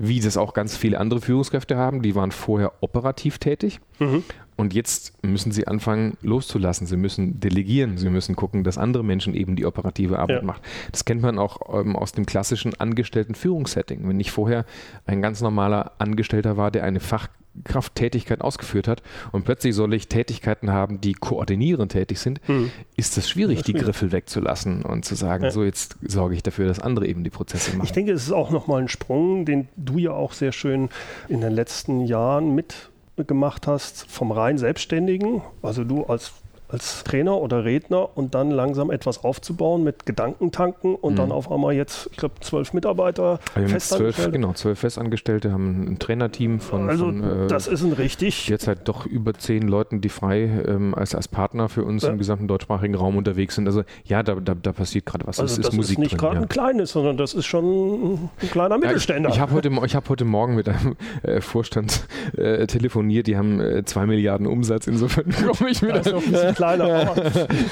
wie 0.02 0.20
das 0.20 0.36
auch 0.36 0.54
ganz 0.54 0.76
viele 0.76 1.00
andere 1.00 1.22
Führungskräfte 1.22 1.78
haben. 1.78 2.02
Die 2.02 2.16
waren 2.16 2.32
vorher 2.32 2.74
operativ 2.82 3.38
tätig 3.38 3.80
mhm. 4.00 4.24
und 4.58 4.74
jetzt 4.74 5.24
müssen 5.24 5.52
sie 5.52 5.68
anfangen 5.68 6.18
loszulassen. 6.22 6.88
Sie 6.88 6.98
müssen 6.98 7.40
delegieren. 7.40 7.98
Sie 7.98 8.10
müssen 8.10 8.36
gucken, 8.36 8.64
dass 8.64 8.80
andere 8.80 9.04
Menschen 9.04 9.36
eben 9.36 9.56
die 9.56 9.66
operative 9.66 10.18
Arbeit 10.18 10.42
ja. 10.42 10.46
machen. 10.46 10.62
Das 10.92 11.06
kennt 11.06 11.22
man 11.22 11.38
auch 11.38 11.80
ähm, 11.80 11.96
aus 11.96 12.14
dem 12.14 12.26
klassischen 12.26 12.74
angestellten 12.80 13.36
Führungssetting. 13.36 14.08
Wenn 14.08 14.20
ich 14.20 14.32
vorher 14.32 14.66
ein 15.06 15.22
ganz 15.22 15.42
normaler 15.42 15.92
Angestellter 16.00 16.58
war, 16.58 16.72
der 16.72 16.84
eine 16.84 17.00
Fach 17.00 17.28
Krafttätigkeit 17.64 18.42
ausgeführt 18.42 18.88
hat 18.88 19.04
und 19.32 19.44
plötzlich 19.44 19.76
soll 19.76 19.94
ich 19.94 20.08
Tätigkeiten 20.08 20.72
haben, 20.72 21.02
die 21.02 21.14
koordinierend 21.14 21.92
tätig 21.92 22.20
sind, 22.20 22.48
mhm. 22.48 22.72
ist 22.96 23.18
es 23.18 23.30
schwierig, 23.30 23.60
das 23.60 23.66
die. 23.66 23.74
Griffel 23.74 24.12
wegzulassen 24.12 24.84
und 24.84 25.06
zu 25.06 25.16
sagen, 25.16 25.46
ja. 25.46 25.52
so 25.52 25.64
jetzt 25.64 25.98
sorge 26.02 26.36
ich 26.36 26.44
dafür, 26.44 26.68
dass 26.68 26.80
andere 26.80 27.08
eben 27.08 27.24
die 27.24 27.30
Prozesse 27.30 27.76
machen. 27.76 27.86
Ich 27.86 27.92
denke, 27.92 28.14
es 28.14 28.24
ist 28.24 28.32
auch 28.32 28.52
nochmal 28.52 28.82
ein 28.82 28.88
Sprung, 28.88 29.46
den 29.46 29.68
du 29.76 29.98
ja 29.98 30.12
auch 30.12 30.34
sehr 30.34 30.52
schön 30.52 30.90
in 31.28 31.42
den 31.42 31.52
letzten 31.52 32.02
Jahren 32.06 32.56
mitgemacht 32.56 33.68
hast, 33.68 34.10
vom 34.10 34.32
rein 34.32 34.58
Selbstständigen, 34.58 35.42
also 35.62 35.84
du 35.84 36.06
als 36.06 36.34
als 36.72 37.04
Trainer 37.04 37.38
oder 37.38 37.66
Redner 37.66 38.16
und 38.16 38.36
dann 38.36 38.52
langsam 38.52 38.92
etwas 38.92 39.24
aufzubauen 39.24 39.84
mit 39.84 40.06
Gedankentanken 40.06 40.96
und 40.96 41.14
mhm. 41.14 41.18
dann 41.18 41.32
auf 41.32 41.52
einmal 41.52 41.74
jetzt, 41.74 42.10
ich 42.12 42.18
glaube, 42.18 42.36
zwölf 42.42 42.74
Mitarbeiter. 42.74 43.40
Also 43.56 43.78
zwölf, 43.78 44.32
genau, 44.32 44.54
zwölf 44.54 44.80
Festangestellte 44.80 45.52
haben 45.52 45.88
ein 45.88 46.00
Trainerteam 46.00 46.60
von. 46.60 46.90
Also, 46.90 47.06
von, 47.06 47.46
äh, 47.46 47.48
das 47.48 47.68
ist 47.68 47.84
ein 47.84 47.94
richtig. 47.94 48.48
Jetzt 48.48 48.68
halt 48.68 48.88
doch 48.88 49.06
über 49.06 49.34
zehn 49.34 49.68
Leuten, 49.68 50.02
die 50.02 50.10
frei 50.10 50.44
ähm, 50.68 50.96
als, 50.96 51.16
als 51.16 51.28
Partner 51.28 51.70
für 51.70 51.84
uns 51.84 52.04
ja. 52.04 52.10
im 52.10 52.18
gesamten 52.18 52.48
deutschsprachigen 52.48 52.96
Raum 52.96 53.18
unterwegs 53.18 53.56
sind. 53.56 53.68
Also, 53.68 53.84
ja, 54.06 54.24
da, 54.24 54.36
da, 54.36 54.56
da 54.56 54.72
passiert 54.72 55.06
gerade 55.06 55.28
was. 55.28 55.40
Also, 55.40 55.58
das, 55.58 55.66
das 55.66 55.74
ist, 55.74 55.78
Musik 55.78 56.00
nicht 56.00 56.18
gerade 56.18 56.36
ja. 56.36 56.42
ein 56.42 56.50
kleines, 56.50 56.92
sondern 56.92 57.18
das 57.18 57.34
ist 57.34 57.46
schon 57.46 58.30
ein 58.42 58.50
kleiner 58.50 58.78
Mittelständler. 58.78 59.30
Ja, 59.30 59.30
ich, 59.30 59.36
ich 59.36 59.42
habe 59.42 59.54
heute, 59.54 59.96
hab 59.96 60.10
heute 60.10 60.26
Morgen 60.26 60.56
mit 60.56 60.70
einem 60.70 60.96
äh, 61.24 61.42
Vorstand 61.42 62.08
äh, 62.38 62.66
telefoniert, 62.68 63.28
die 63.28 63.38
haben 63.38 63.60
äh, 63.60 63.84
zwei 63.86 64.06
Milliarden 64.06 64.48
Umsatz, 64.48 64.88
insofern 64.88 65.26
komme 65.58 65.70
ich 65.70 65.82
mit. 65.82 65.92
Also, 65.92 66.22
kleiner. 66.62 67.14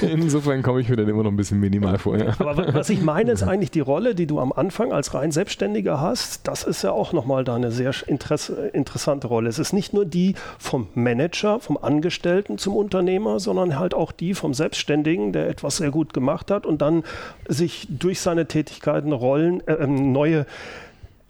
Insofern 0.02 0.62
komme 0.62 0.80
ich 0.80 0.88
mir 0.88 0.96
dann 0.96 1.08
immer 1.08 1.22
noch 1.22 1.30
ein 1.30 1.36
bisschen 1.36 1.60
minimal 1.60 1.98
vor. 1.98 2.16
Ja. 2.16 2.34
Aber 2.38 2.74
was 2.74 2.90
ich 2.90 3.02
meine, 3.02 3.32
ist 3.32 3.42
eigentlich 3.42 3.70
die 3.70 3.80
Rolle, 3.80 4.14
die 4.14 4.26
du 4.26 4.40
am 4.40 4.52
Anfang 4.52 4.92
als 4.92 5.14
rein 5.14 5.30
Selbstständiger 5.30 6.00
hast. 6.00 6.46
Das 6.48 6.64
ist 6.64 6.82
ja 6.82 6.92
auch 6.92 7.12
nochmal 7.12 7.44
da 7.44 7.54
eine 7.54 7.70
sehr 7.70 7.92
interessante 8.06 9.26
Rolle. 9.26 9.48
Es 9.48 9.58
ist 9.58 9.72
nicht 9.72 9.92
nur 9.92 10.04
die 10.04 10.34
vom 10.58 10.88
Manager, 10.94 11.60
vom 11.60 11.76
Angestellten 11.76 12.58
zum 12.58 12.76
Unternehmer, 12.76 13.40
sondern 13.40 13.78
halt 13.78 13.94
auch 13.94 14.12
die 14.12 14.34
vom 14.34 14.54
Selbstständigen, 14.54 15.32
der 15.32 15.48
etwas 15.48 15.78
sehr 15.78 15.90
gut 15.90 16.12
gemacht 16.12 16.50
hat 16.50 16.66
und 16.66 16.82
dann 16.82 17.04
sich 17.48 17.86
durch 17.90 18.20
seine 18.20 18.46
Tätigkeiten 18.46 19.12
Rollen, 19.12 19.66
äh, 19.66 19.74
ähm, 19.74 20.12
neue 20.12 20.46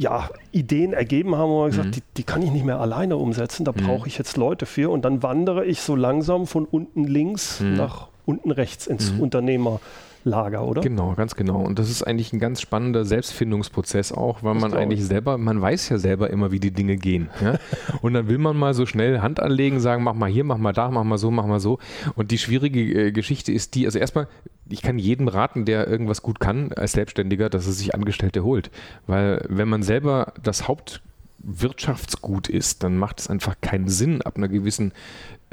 ja, 0.00 0.30
Ideen 0.50 0.94
ergeben 0.94 1.36
haben, 1.36 1.50
wo 1.50 1.60
man 1.60 1.70
gesagt, 1.70 1.88
mhm. 1.88 1.92
die, 1.92 2.02
die, 2.16 2.22
kann 2.22 2.40
ich 2.40 2.50
nicht 2.50 2.64
mehr 2.64 2.80
alleine 2.80 3.18
umsetzen, 3.18 3.66
da 3.66 3.72
mhm. 3.72 3.86
brauche 3.86 4.08
ich 4.08 4.16
jetzt 4.16 4.38
Leute 4.38 4.64
für. 4.64 4.90
Und 4.90 5.04
dann 5.04 5.22
wandere 5.22 5.66
ich 5.66 5.82
so 5.82 5.94
langsam 5.94 6.46
von 6.46 6.64
unten 6.64 7.04
links 7.04 7.60
mhm. 7.60 7.74
nach 7.74 8.08
unten 8.24 8.50
rechts 8.50 8.86
ins 8.86 9.12
mhm. 9.12 9.20
Unternehmer. 9.20 9.78
Lager, 10.24 10.64
oder? 10.64 10.82
Genau, 10.82 11.14
ganz 11.14 11.34
genau. 11.34 11.60
Und 11.60 11.78
das 11.78 11.88
ist 11.88 12.02
eigentlich 12.02 12.32
ein 12.32 12.40
ganz 12.40 12.60
spannender 12.60 13.04
Selbstfindungsprozess 13.04 14.12
auch, 14.12 14.42
weil 14.42 14.54
das 14.54 14.62
man 14.62 14.74
eigentlich 14.74 15.04
selber, 15.04 15.38
man 15.38 15.60
weiß 15.60 15.88
ja 15.88 15.98
selber 15.98 16.30
immer, 16.30 16.52
wie 16.52 16.60
die 16.60 16.72
Dinge 16.72 16.96
gehen. 16.96 17.30
Ja? 17.42 17.58
Und 18.02 18.14
dann 18.14 18.28
will 18.28 18.38
man 18.38 18.56
mal 18.56 18.74
so 18.74 18.84
schnell 18.84 19.20
Hand 19.20 19.40
anlegen, 19.40 19.80
sagen, 19.80 20.02
mach 20.02 20.14
mal 20.14 20.28
hier, 20.28 20.44
mach 20.44 20.58
mal 20.58 20.72
da, 20.72 20.90
mach 20.90 21.04
mal 21.04 21.16
so, 21.16 21.30
mach 21.30 21.46
mal 21.46 21.60
so. 21.60 21.78
Und 22.16 22.30
die 22.30 22.38
schwierige 22.38 23.06
äh, 23.06 23.12
Geschichte 23.12 23.52
ist 23.52 23.74
die, 23.74 23.86
also 23.86 23.98
erstmal, 23.98 24.28
ich 24.68 24.82
kann 24.82 24.98
jedem 24.98 25.28
raten, 25.28 25.64
der 25.64 25.88
irgendwas 25.88 26.22
gut 26.22 26.38
kann 26.38 26.72
als 26.72 26.92
Selbstständiger, 26.92 27.48
dass 27.48 27.66
er 27.66 27.72
sich 27.72 27.94
Angestellte 27.94 28.44
holt. 28.44 28.70
Weil 29.06 29.44
wenn 29.48 29.68
man 29.68 29.82
selber 29.82 30.34
das 30.42 30.68
Hauptwirtschaftsgut 30.68 32.48
ist, 32.48 32.82
dann 32.82 32.98
macht 32.98 33.20
es 33.20 33.30
einfach 33.30 33.56
keinen 33.62 33.88
Sinn, 33.88 34.20
ab 34.22 34.36
einer 34.36 34.48
gewissen 34.48 34.92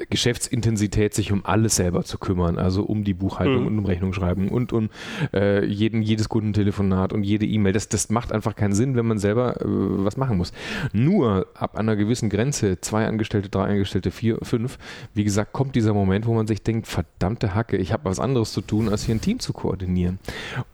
Geschäftsintensität, 0.09 1.13
sich 1.13 1.31
um 1.31 1.45
alles 1.45 1.75
selber 1.75 2.03
zu 2.03 2.19
kümmern, 2.19 2.57
also 2.59 2.83
um 2.83 3.03
die 3.03 3.15
Buchhaltung 3.15 3.61
mhm. 3.61 3.67
und 3.67 3.79
um 3.79 3.85
Rechnungsschreiben 3.85 4.49
und 4.49 4.71
um 4.71 4.89
äh, 5.33 5.65
jeden, 5.65 6.01
jedes 6.03 6.29
Kundentelefonat 6.29 7.13
und 7.13 7.23
jede 7.23 7.45
E-Mail. 7.45 7.73
Das, 7.73 7.89
das 7.89 8.09
macht 8.09 8.31
einfach 8.31 8.55
keinen 8.55 8.73
Sinn, 8.73 8.95
wenn 8.95 9.07
man 9.07 9.17
selber 9.17 9.59
äh, 9.61 9.65
was 9.65 10.15
machen 10.15 10.37
muss. 10.37 10.53
Nur 10.93 11.47
ab 11.55 11.75
einer 11.77 11.95
gewissen 11.95 12.29
Grenze, 12.29 12.79
zwei 12.79 13.07
Angestellte, 13.07 13.49
drei 13.49 13.65
Angestellte, 13.65 14.11
vier, 14.11 14.37
fünf, 14.43 14.77
wie 15.15 15.23
gesagt, 15.23 15.51
kommt 15.51 15.75
dieser 15.75 15.93
Moment, 15.93 16.27
wo 16.27 16.33
man 16.33 16.45
sich 16.45 16.61
denkt, 16.61 16.87
verdammte 16.87 17.55
Hacke, 17.55 17.77
ich 17.77 17.91
habe 17.91 18.05
was 18.05 18.19
anderes 18.19 18.53
zu 18.53 18.61
tun, 18.61 18.89
als 18.89 19.03
hier 19.03 19.15
ein 19.15 19.21
Team 19.21 19.39
zu 19.39 19.51
koordinieren. 19.51 20.19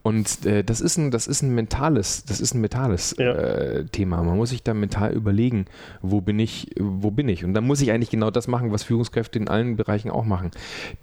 Und 0.01 0.46
äh, 0.46 0.65
das 0.65 0.82
ist 0.82 0.98
ein, 0.98 1.12
das 1.12 1.27
ist 1.27 1.42
ein 1.42 1.56
mentales, 1.56 2.25
das 2.25 2.42
ist 2.42 2.53
ein 2.53 2.62
mentales 2.62 3.15
ja. 3.18 3.32
Äh, 3.32 3.86
Thema. 3.86 4.22
Man 4.22 4.36
muss 4.36 4.50
sich 4.50 4.63
da 4.63 4.74
mental 4.74 5.13
überlegen, 5.13 5.65
wo 6.01 6.20
bin 6.20 6.39
ich, 6.39 6.72
wo 6.77 7.10
bin 7.10 7.30
ich? 7.30 7.46
Und 7.46 7.53
dann 7.53 7.65
muss 7.65 7.80
ich 7.80 7.92
eigentlich 7.92 8.10
genau 8.10 8.30
das 8.30 8.50
machen, 8.50 8.72
was 8.72 8.84
Führungs 8.84 9.12
Führungskräfte 9.13 9.39
in 9.39 9.48
allen 9.48 9.75
Bereichen 9.75 10.10
auch 10.10 10.25
machen. 10.25 10.51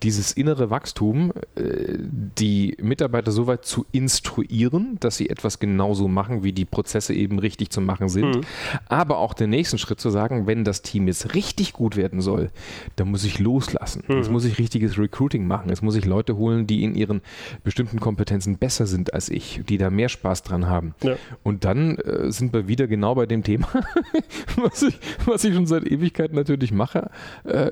Dieses 0.02 0.32
innere 0.32 0.70
Wachstum, 0.70 1.32
äh, 1.54 1.98
die 2.38 2.76
Mitarbeiter 2.80 3.30
so 3.32 3.46
weit 3.46 3.64
zu 3.64 3.86
instruieren, 3.92 4.96
dass 5.00 5.16
sie 5.16 5.30
etwas 5.30 5.58
genauso 5.58 6.08
machen, 6.08 6.42
wie 6.42 6.52
die 6.52 6.64
Prozesse 6.64 7.14
eben 7.14 7.38
richtig 7.38 7.70
zu 7.70 7.80
machen 7.80 8.08
sind. 8.08 8.36
Mhm. 8.36 8.40
Aber 8.88 9.18
auch 9.18 9.34
den 9.34 9.50
nächsten 9.50 9.78
Schritt 9.78 10.00
zu 10.00 10.10
sagen, 10.10 10.46
wenn 10.46 10.64
das 10.64 10.82
Team 10.82 11.06
jetzt 11.06 11.34
richtig 11.34 11.72
gut 11.72 11.96
werden 11.96 12.20
soll, 12.20 12.50
dann 12.96 13.10
muss 13.10 13.24
ich 13.24 13.38
loslassen. 13.38 14.04
Mhm. 14.08 14.16
Jetzt 14.16 14.30
muss 14.30 14.44
ich 14.44 14.58
richtiges 14.58 14.98
Recruiting 14.98 15.46
machen. 15.46 15.68
Jetzt 15.68 15.82
muss 15.82 15.96
ich 15.96 16.04
Leute 16.04 16.36
holen, 16.36 16.66
die 16.66 16.82
in 16.82 16.94
ihren 16.94 17.20
bestimmten 17.64 18.00
Kompetenzen 18.00 18.58
besser 18.58 18.86
sind 18.86 19.14
als 19.14 19.28
ich, 19.28 19.62
die 19.68 19.78
da 19.78 19.90
mehr 19.90 20.08
Spaß 20.08 20.42
dran 20.42 20.66
haben. 20.66 20.94
Ja. 21.02 21.16
Und 21.42 21.64
dann 21.64 21.96
äh, 21.98 22.30
sind 22.32 22.52
wir 22.52 22.66
wieder 22.66 22.86
genau 22.86 23.14
bei 23.14 23.26
dem 23.26 23.42
Thema, 23.42 23.68
was, 24.56 24.82
ich, 24.82 24.98
was 25.24 25.44
ich 25.44 25.54
schon 25.54 25.66
seit 25.66 25.86
Ewigkeit 25.86 26.32
natürlich 26.32 26.72
mache. 26.72 27.10
Äh, 27.44 27.70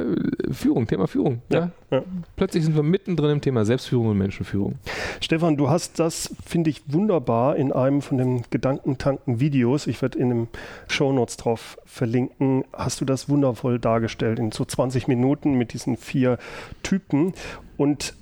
Führung, 0.50 0.86
Thema 0.86 1.06
Führung. 1.06 1.42
Ja, 1.50 1.70
ja. 1.90 2.02
Plötzlich 2.36 2.64
sind 2.64 2.76
wir 2.76 2.82
mittendrin 2.82 3.30
im 3.30 3.40
Thema 3.40 3.64
Selbstführung 3.64 4.08
und 4.08 4.18
Menschenführung. 4.18 4.76
Stefan, 5.20 5.56
du 5.56 5.68
hast 5.68 5.98
das, 5.98 6.34
finde 6.44 6.70
ich, 6.70 6.82
wunderbar 6.86 7.56
in 7.56 7.72
einem 7.72 8.02
von 8.02 8.18
den 8.18 8.42
Gedankentanken-Videos, 8.50 9.86
ich 9.86 10.02
werde 10.02 10.18
in 10.18 10.30
den 10.30 10.48
Shownotes 10.88 11.36
drauf 11.36 11.78
verlinken, 11.84 12.64
hast 12.72 13.00
du 13.00 13.04
das 13.04 13.28
wundervoll 13.28 13.78
dargestellt 13.78 14.38
in 14.38 14.52
so 14.52 14.64
20 14.64 15.08
Minuten 15.08 15.54
mit 15.54 15.72
diesen 15.72 15.96
vier 15.96 16.38
Typen. 16.82 17.34
Und 17.76 18.14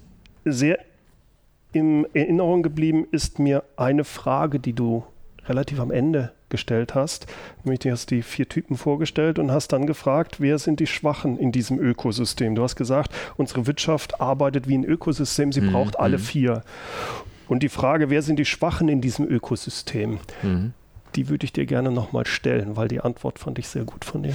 sehr 0.44 0.78
in 1.72 2.06
Erinnerung 2.14 2.62
geblieben 2.62 3.06
ist 3.10 3.38
mir 3.38 3.64
eine 3.76 4.04
Frage, 4.04 4.60
die 4.60 4.72
du 4.72 5.04
relativ 5.46 5.80
am 5.80 5.90
Ende 5.90 6.32
gestellt 6.56 6.94
hast. 6.94 7.26
Nämlich 7.64 7.80
du 7.80 7.90
hast 7.90 8.10
die 8.10 8.22
vier 8.22 8.48
Typen 8.48 8.76
vorgestellt 8.76 9.38
und 9.38 9.52
hast 9.52 9.72
dann 9.72 9.86
gefragt, 9.86 10.40
wer 10.40 10.58
sind 10.58 10.80
die 10.80 10.86
Schwachen 10.86 11.38
in 11.38 11.52
diesem 11.52 11.78
Ökosystem? 11.78 12.54
Du 12.54 12.62
hast 12.62 12.76
gesagt, 12.76 13.12
unsere 13.36 13.66
Wirtschaft 13.66 14.20
arbeitet 14.20 14.66
wie 14.66 14.76
ein 14.76 14.84
Ökosystem, 14.84 15.52
sie 15.52 15.60
mhm. 15.60 15.72
braucht 15.72 16.00
alle 16.00 16.16
mhm. 16.16 16.22
vier. 16.22 16.62
Und 17.46 17.62
die 17.62 17.68
Frage, 17.68 18.10
wer 18.10 18.22
sind 18.22 18.38
die 18.38 18.46
Schwachen 18.46 18.88
in 18.88 19.00
diesem 19.00 19.28
Ökosystem? 19.28 20.18
Mhm. 20.42 20.72
Die 21.14 21.28
würde 21.28 21.44
ich 21.44 21.52
dir 21.52 21.66
gerne 21.66 21.90
nochmal 21.90 22.26
stellen, 22.26 22.76
weil 22.76 22.88
die 22.88 23.00
Antwort 23.00 23.38
fand 23.38 23.58
ich 23.58 23.68
sehr 23.68 23.84
gut 23.84 24.04
von 24.04 24.22
dir. 24.22 24.34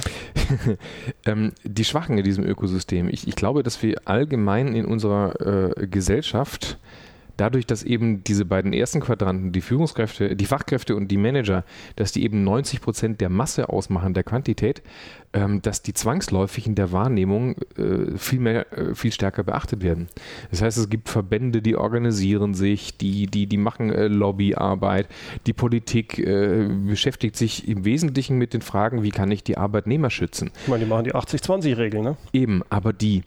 ähm, 1.26 1.52
die 1.64 1.84
Schwachen 1.84 2.16
in 2.18 2.24
diesem 2.24 2.44
Ökosystem. 2.44 3.08
Ich, 3.08 3.28
ich, 3.28 3.36
glaube, 3.36 3.62
dass 3.62 3.82
wir 3.82 4.00
allgemein 4.04 4.74
in 4.74 4.86
unserer 4.86 5.76
äh, 5.76 5.86
Gesellschaft 5.86 6.78
dadurch, 7.36 7.66
dass 7.66 7.82
eben 7.82 8.24
diese 8.24 8.44
beiden 8.44 8.72
ersten 8.72 9.00
Quadranten, 9.00 9.52
die 9.52 9.60
Führungskräfte, 9.60 10.36
die 10.36 10.46
Fachkräfte 10.46 10.96
und 10.96 11.08
die 11.08 11.16
Manager, 11.16 11.64
dass 11.96 12.12
die 12.12 12.24
eben 12.24 12.44
90 12.44 12.80
Prozent 12.80 13.20
der 13.20 13.28
Masse 13.28 13.68
ausmachen, 13.68 14.14
der 14.14 14.24
Quantität, 14.24 14.82
ähm, 15.32 15.62
dass 15.62 15.82
die 15.82 15.94
zwangsläufig 15.94 16.66
in 16.66 16.74
der 16.74 16.92
Wahrnehmung 16.92 17.56
äh, 17.76 18.16
viel 18.16 18.40
mehr, 18.40 18.72
äh, 18.72 18.94
viel 18.94 19.12
stärker 19.12 19.42
beachtet 19.42 19.82
werden. 19.82 20.08
Das 20.50 20.62
heißt, 20.62 20.78
es 20.78 20.88
gibt 20.88 21.08
Verbände, 21.08 21.62
die 21.62 21.76
organisieren 21.76 22.54
sich, 22.54 22.96
die, 22.98 23.26
die, 23.26 23.46
die 23.46 23.56
machen 23.56 23.90
äh, 23.90 24.08
Lobbyarbeit, 24.08 25.08
die 25.46 25.52
Politik 25.52 26.18
äh, 26.18 26.68
beschäftigt 26.86 27.36
sich 27.36 27.68
im 27.68 27.84
Wesentlichen 27.84 28.36
mit 28.38 28.52
den 28.54 28.62
Fragen, 28.62 29.02
wie 29.02 29.10
kann 29.10 29.30
ich 29.30 29.42
die 29.42 29.56
Arbeitnehmer 29.56 30.10
schützen. 30.10 30.50
Ich 30.62 30.68
meine, 30.68 30.84
die 30.84 30.90
machen 30.90 31.04
die 31.04 31.14
80-20-Regel, 31.14 32.02
ne? 32.02 32.16
Eben, 32.32 32.62
aber 32.68 32.92
die 32.92 33.22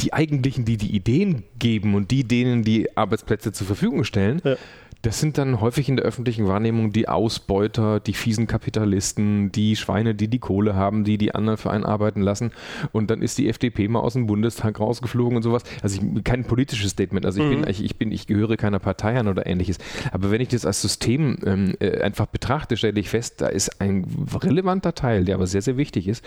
die 0.00 0.12
eigentlichen, 0.12 0.64
die 0.64 0.76
die 0.76 0.94
Ideen 0.94 1.44
geben 1.58 1.94
und 1.94 2.10
die 2.10 2.24
denen 2.24 2.62
die 2.62 2.96
Arbeitsplätze 2.96 3.52
zur 3.52 3.66
Verfügung 3.66 4.04
stellen, 4.04 4.40
ja. 4.44 4.56
Das 5.04 5.20
sind 5.20 5.36
dann 5.36 5.60
häufig 5.60 5.90
in 5.90 5.96
der 5.96 6.06
öffentlichen 6.06 6.46
Wahrnehmung 6.46 6.90
die 6.90 7.08
Ausbeuter, 7.08 8.00
die 8.00 8.14
fiesen 8.14 8.46
Kapitalisten, 8.46 9.52
die 9.52 9.76
Schweine, 9.76 10.14
die 10.14 10.28
die 10.28 10.38
Kohle 10.38 10.74
haben, 10.74 11.04
die 11.04 11.18
die 11.18 11.34
anderen 11.34 11.58
für 11.58 11.70
einen 11.70 11.84
arbeiten 11.84 12.22
lassen. 12.22 12.52
Und 12.90 13.10
dann 13.10 13.20
ist 13.20 13.36
die 13.36 13.50
FDP 13.50 13.86
mal 13.88 14.00
aus 14.00 14.14
dem 14.14 14.26
Bundestag 14.26 14.80
rausgeflogen 14.80 15.36
und 15.36 15.42
sowas. 15.42 15.62
Also 15.82 16.00
ich, 16.00 16.24
kein 16.24 16.44
politisches 16.44 16.92
Statement. 16.92 17.26
Also 17.26 17.42
ich 17.42 17.46
mhm. 17.46 17.60
bin, 17.62 17.70
ich, 17.70 17.84
ich 17.84 17.96
bin, 17.96 18.12
ich 18.12 18.26
gehöre 18.26 18.56
keiner 18.56 18.78
Partei 18.78 19.18
an 19.18 19.28
oder 19.28 19.46
ähnliches. 19.46 19.76
Aber 20.10 20.30
wenn 20.30 20.40
ich 20.40 20.48
das 20.48 20.64
als 20.64 20.80
System 20.80 21.36
ähm, 21.44 21.74
äh, 21.80 22.00
einfach 22.00 22.24
betrachte, 22.24 22.78
stelle 22.78 22.98
ich 22.98 23.10
fest, 23.10 23.42
da 23.42 23.48
ist 23.48 23.82
ein 23.82 24.06
relevanter 24.42 24.94
Teil, 24.94 25.26
der 25.26 25.34
aber 25.34 25.46
sehr, 25.46 25.60
sehr 25.60 25.76
wichtig 25.76 26.08
ist, 26.08 26.24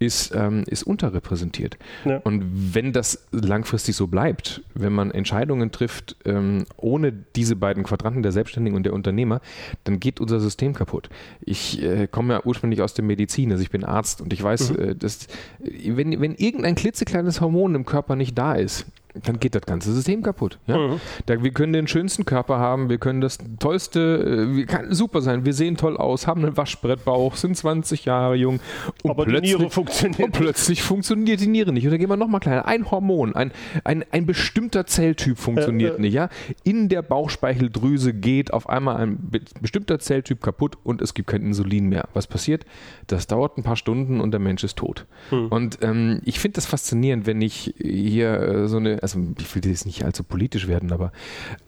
ist, 0.00 0.34
ähm, 0.34 0.64
ist 0.66 0.82
unterrepräsentiert. 0.82 1.78
Ja. 2.04 2.18
Und 2.24 2.74
wenn 2.74 2.92
das 2.92 3.28
langfristig 3.30 3.94
so 3.94 4.08
bleibt, 4.08 4.62
wenn 4.74 4.92
man 4.92 5.12
Entscheidungen 5.12 5.70
trifft, 5.70 6.16
ähm, 6.24 6.66
ohne 6.76 7.12
diese 7.12 7.54
beiden 7.54 7.84
Quadranten 7.84 8.15
der 8.22 8.32
Selbstständigen 8.32 8.76
und 8.76 8.84
der 8.84 8.92
Unternehmer, 8.92 9.40
dann 9.84 10.00
geht 10.00 10.20
unser 10.20 10.40
System 10.40 10.74
kaputt. 10.74 11.08
Ich 11.40 11.82
äh, 11.82 12.06
komme 12.06 12.34
ja 12.34 12.40
ursprünglich 12.44 12.82
aus 12.82 12.94
der 12.94 13.04
Medizin, 13.04 13.52
also 13.52 13.62
ich 13.62 13.70
bin 13.70 13.84
Arzt 13.84 14.20
und 14.20 14.32
ich 14.32 14.42
weiß, 14.42 14.70
mhm. 14.70 14.78
äh, 14.78 14.94
dass 14.94 15.26
wenn, 15.58 16.20
wenn 16.20 16.34
irgendein 16.34 16.74
klitzekleines 16.74 17.40
Hormon 17.40 17.74
im 17.74 17.84
Körper 17.84 18.16
nicht 18.16 18.36
da 18.36 18.54
ist, 18.54 18.86
dann 19.24 19.40
geht 19.40 19.54
das 19.54 19.62
ganze 19.62 19.92
System 19.92 20.22
kaputt. 20.22 20.58
Ja? 20.66 20.78
Mhm. 20.78 21.00
Da, 21.26 21.42
wir 21.42 21.50
können 21.50 21.72
den 21.72 21.88
schönsten 21.88 22.24
Körper 22.24 22.58
haben, 22.58 22.88
wir 22.88 22.98
können 22.98 23.20
das 23.20 23.38
tollste, 23.58 24.48
äh, 24.50 24.56
wir 24.56 24.66
kann 24.66 24.92
super 24.92 25.20
sein, 25.20 25.44
wir 25.44 25.52
sehen 25.52 25.76
toll 25.76 25.96
aus, 25.96 26.26
haben 26.26 26.44
einen 26.44 26.56
Waschbrettbauch, 26.56 27.36
sind 27.36 27.56
20 27.56 28.04
Jahre 28.04 28.34
jung 28.34 28.60
und, 29.02 29.10
Aber 29.10 29.24
plötzlich, 29.24 29.52
die 29.52 29.58
Niere 29.58 29.70
funktioniert 29.70 30.20
und 30.20 30.32
plötzlich 30.32 30.82
funktioniert 30.82 31.40
die 31.40 31.46
Niere 31.46 31.72
nicht. 31.72 31.84
Und 31.84 31.90
dann 31.90 32.00
gehen 32.00 32.08
wir 32.08 32.16
nochmal 32.16 32.40
kleiner. 32.40 32.66
Ein 32.66 32.90
Hormon, 32.90 33.34
ein, 33.34 33.52
ein, 33.84 34.04
ein 34.10 34.26
bestimmter 34.26 34.86
Zelltyp 34.86 35.38
funktioniert 35.38 35.94
äh, 35.94 35.98
äh. 35.98 36.00
nicht. 36.00 36.14
Ja? 36.14 36.28
In 36.64 36.88
der 36.88 37.02
Bauchspeicheldrüse 37.02 38.14
geht 38.14 38.52
auf 38.52 38.68
einmal 38.68 38.96
ein 38.96 39.18
be 39.30 39.40
bestimmter 39.60 39.98
Zelltyp 39.98 40.42
kaputt 40.42 40.76
und 40.82 41.00
es 41.00 41.14
gibt 41.14 41.28
kein 41.28 41.42
Insulin 41.42 41.88
mehr. 41.88 42.08
Was 42.14 42.26
passiert? 42.26 42.64
Das 43.06 43.26
dauert 43.26 43.56
ein 43.56 43.62
paar 43.62 43.76
Stunden 43.76 44.20
und 44.20 44.32
der 44.32 44.40
Mensch 44.40 44.64
ist 44.64 44.76
tot. 44.76 45.06
Mhm. 45.30 45.46
Und 45.48 45.78
ähm, 45.82 46.20
ich 46.24 46.40
finde 46.40 46.56
das 46.56 46.66
faszinierend, 46.66 47.26
wenn 47.26 47.40
ich 47.42 47.74
hier 47.78 48.40
äh, 48.40 48.68
so 48.68 48.76
eine 48.76 49.02
also 49.14 49.34
ich 49.38 49.54
will 49.54 49.64
jetzt 49.66 49.86
nicht 49.86 50.04
allzu 50.04 50.24
politisch 50.24 50.66
werden, 50.66 50.92
aber 50.92 51.12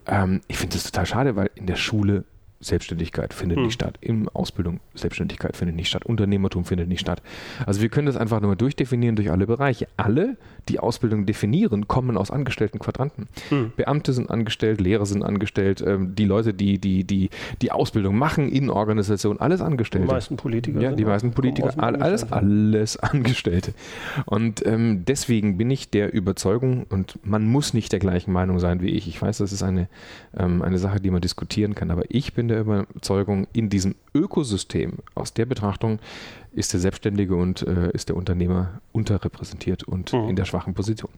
ähm, 0.06 0.40
ich 0.48 0.58
finde 0.58 0.74
das 0.74 0.84
total 0.84 1.06
schade, 1.06 1.36
weil 1.36 1.50
in 1.54 1.66
der 1.66 1.76
Schule 1.76 2.24
Selbstständigkeit 2.60 3.34
findet 3.34 3.58
hm. 3.58 3.64
nicht 3.64 3.74
statt. 3.74 3.98
In 4.00 4.28
Ausbildung 4.28 4.80
Selbstständigkeit 4.94 5.56
findet 5.56 5.76
nicht 5.76 5.88
statt. 5.88 6.04
Unternehmertum 6.04 6.64
findet 6.64 6.88
nicht 6.88 7.00
statt. 7.00 7.22
Also 7.66 7.80
wir 7.80 7.88
können 7.88 8.06
das 8.06 8.16
einfach 8.16 8.40
nur 8.40 8.56
durchdefinieren 8.56 9.16
durch 9.16 9.30
alle 9.30 9.46
Bereiche. 9.46 9.88
Alle, 9.96 10.36
die 10.68 10.80
Ausbildung 10.80 11.26
definieren, 11.26 11.88
kommen 11.88 12.16
aus 12.16 12.30
angestellten 12.30 12.78
Quadranten. 12.78 13.28
Hm. 13.50 13.72
Beamte 13.76 14.12
sind 14.12 14.30
angestellt, 14.30 14.80
Lehrer 14.80 15.06
sind 15.06 15.22
angestellt, 15.22 15.82
ähm, 15.86 16.14
die 16.14 16.24
Leute, 16.24 16.52
die, 16.54 16.78
die, 16.78 17.04
die 17.04 17.30
die 17.62 17.72
Ausbildung 17.72 18.16
machen 18.16 18.48
in 18.48 18.70
Organisationen, 18.70 19.40
alles 19.40 19.60
Angestellte. 19.60 20.06
Die 20.06 20.12
meisten 20.12 20.36
Politiker. 20.36 20.80
Ja, 20.80 20.92
die 20.92 21.04
meisten 21.04 21.32
Politiker, 21.32 21.72
alles, 21.76 22.30
alles 22.32 22.96
Angestellte. 22.98 23.72
Und 24.26 24.64
ähm, 24.66 25.04
deswegen 25.06 25.58
bin 25.58 25.70
ich 25.70 25.90
der 25.90 26.12
Überzeugung, 26.12 26.86
und 26.88 27.18
man 27.24 27.46
muss 27.46 27.74
nicht 27.74 27.92
der 27.92 27.98
gleichen 27.98 28.32
Meinung 28.32 28.58
sein 28.58 28.80
wie 28.80 28.88
ich. 28.88 29.08
Ich 29.08 29.20
weiß, 29.20 29.38
das 29.38 29.52
ist 29.52 29.62
eine, 29.62 29.88
ähm, 30.36 30.62
eine 30.62 30.78
Sache, 30.78 31.00
die 31.00 31.10
man 31.10 31.20
diskutieren 31.20 31.74
kann, 31.74 31.90
aber 31.90 32.02
ich 32.08 32.34
bin 32.34 32.47
der 32.48 32.60
Überzeugung, 32.60 33.46
in 33.52 33.68
diesem 33.68 33.94
Ökosystem, 34.14 34.94
aus 35.14 35.32
der 35.32 35.46
Betrachtung, 35.46 35.98
ist 36.52 36.72
der 36.72 36.80
Selbstständige 36.80 37.36
und 37.36 37.62
äh, 37.62 37.90
ist 37.92 38.08
der 38.08 38.16
Unternehmer 38.16 38.80
unterrepräsentiert 38.92 39.84
und 39.84 40.12
mhm. 40.12 40.28
in 40.30 40.36
der 40.36 40.44
schwachen 40.44 40.74
Position. 40.74 41.10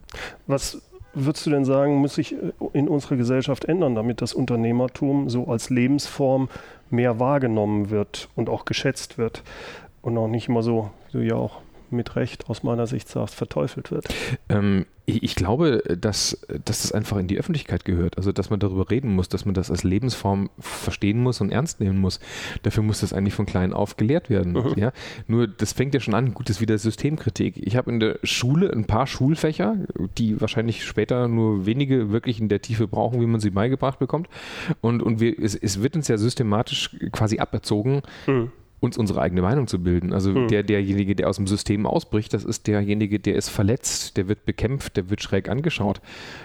Was 0.47 0.83
würdest 1.15 1.47
du 1.47 1.51
denn 1.51 1.65
sagen, 1.65 1.97
muss 1.97 2.15
sich 2.15 2.33
äh, 2.33 2.53
in 2.73 2.89
unserer 2.89 3.17
Gesellschaft 3.17 3.65
ändern, 3.65 3.95
damit 3.95 4.23
das 4.23 4.35
Unternehmertum 4.35 5.29
so 5.29 5.47
als 5.47 5.71
Lebensform 5.71 6.49
mehr 6.91 7.19
wahrgenommen 7.19 7.91
wird 7.91 8.29
und 8.37 8.49
auch 8.49 8.65
geschätzt 8.65 9.19
wird 9.19 9.43
und 10.03 10.17
auch 10.19 10.29
nicht 10.29 10.49
immer 10.49 10.63
so, 10.63 10.91
wie 11.11 11.19
du 11.19 11.25
ja 11.25 11.35
auch 11.35 11.61
mit 11.93 12.17
Recht 12.17 12.49
aus 12.49 12.63
meiner 12.63 12.87
Sicht 12.87 13.09
sagst, 13.09 13.35
verteufelt 13.35 13.91
wird? 13.91 14.09
Ähm, 14.49 14.87
ich, 15.07 15.23
ich, 15.23 15.35
glaube, 15.35 15.83
dass, 16.01 16.41
dass 16.65 16.83
das 16.83 16.93
einfach 16.93 17.17
in 17.17 17.27
die 17.27 17.39
Öffentlichkeit 17.39 17.85
gehört. 17.85 18.17
Also, 18.17 18.33
dass 18.33 18.51
man 18.51 18.61
darüber 18.61 18.91
reden 18.91 19.15
muss, 19.15 19.29
dass 19.29 19.45
man 19.45 19.55
das 19.55 19.71
als 19.71 19.83
Lebensform 19.83 20.51
verstehen 20.59 21.21
muss 21.21 21.41
und 21.41 21.51
ernst 21.51 21.81
nehmen 21.81 21.99
muss. 21.99 22.21
Dafür 22.63 22.83
muss 22.83 23.01
das 23.01 23.13
eigentlich 23.13 23.35
von 23.35 23.47
klein 23.47 23.73
auf 23.73 23.97
gelehrt 23.97 24.31
werden. 24.31 24.53
Mhm. 24.53 24.75
Ja? 24.77 24.93
Nur, 25.27 25.49
das 25.49 25.73
fängt 25.73 25.95
ja 25.95 26.01
schon 26.01 26.15
an. 26.15 26.35
Gut, 26.35 26.49
das 26.49 26.57
ist 26.57 26.61
wieder 26.61 26.79
Systemkritik. 26.79 27.55
Ich 27.57 27.77
habe 27.77 27.91
in 27.91 28.01
der 28.01 28.19
Schule 28.23 28.71
ein 28.73 28.85
paar 28.85 29.07
Schulfächer, 29.07 29.77
die 30.19 30.41
wahrscheinlich 30.41 30.85
später 30.85 31.29
nur 31.29 31.67
wenige 31.67 32.11
wirklich 32.11 32.41
in 32.41 32.49
der 32.49 32.63
Tiefe 32.63 32.87
brauchen, 32.87 33.21
wie 33.21 33.27
man 33.27 33.41
sie 33.41 33.51
beigebracht 33.51 33.99
bekommt. 33.99 34.29
Und, 34.81 35.03
und 35.03 35.21
wir, 35.21 35.39
es, 35.39 35.55
es 35.55 35.83
wird 35.83 35.97
uns 35.97 36.09
ja 36.09 36.19
systematisch 36.19 36.97
quasi 37.13 37.39
aberzogen, 37.39 38.03
mhm 38.27 38.53
uns 38.81 38.97
unsere 38.97 39.21
eigene 39.21 39.43
Meinung 39.43 39.67
zu 39.67 39.83
bilden. 39.83 40.13
Also 40.13 40.35
hm. 40.35 40.49
der, 40.49 40.63
derjenige, 40.63 41.15
der 41.15 41.29
aus 41.29 41.37
dem 41.37 41.47
System 41.47 41.87
ausbricht, 41.87 42.33
das 42.33 42.45
ist 42.45 42.67
derjenige, 42.67 43.21
der 43.21 43.35
ist 43.35 43.51
verletzt, 43.51 44.17
der 44.17 44.27
wird 44.27 44.47
bekämpft, 44.47 44.97
der 44.97 45.11
wird 45.11 45.23
schräg 45.23 45.51
angeschaut. 45.51 46.01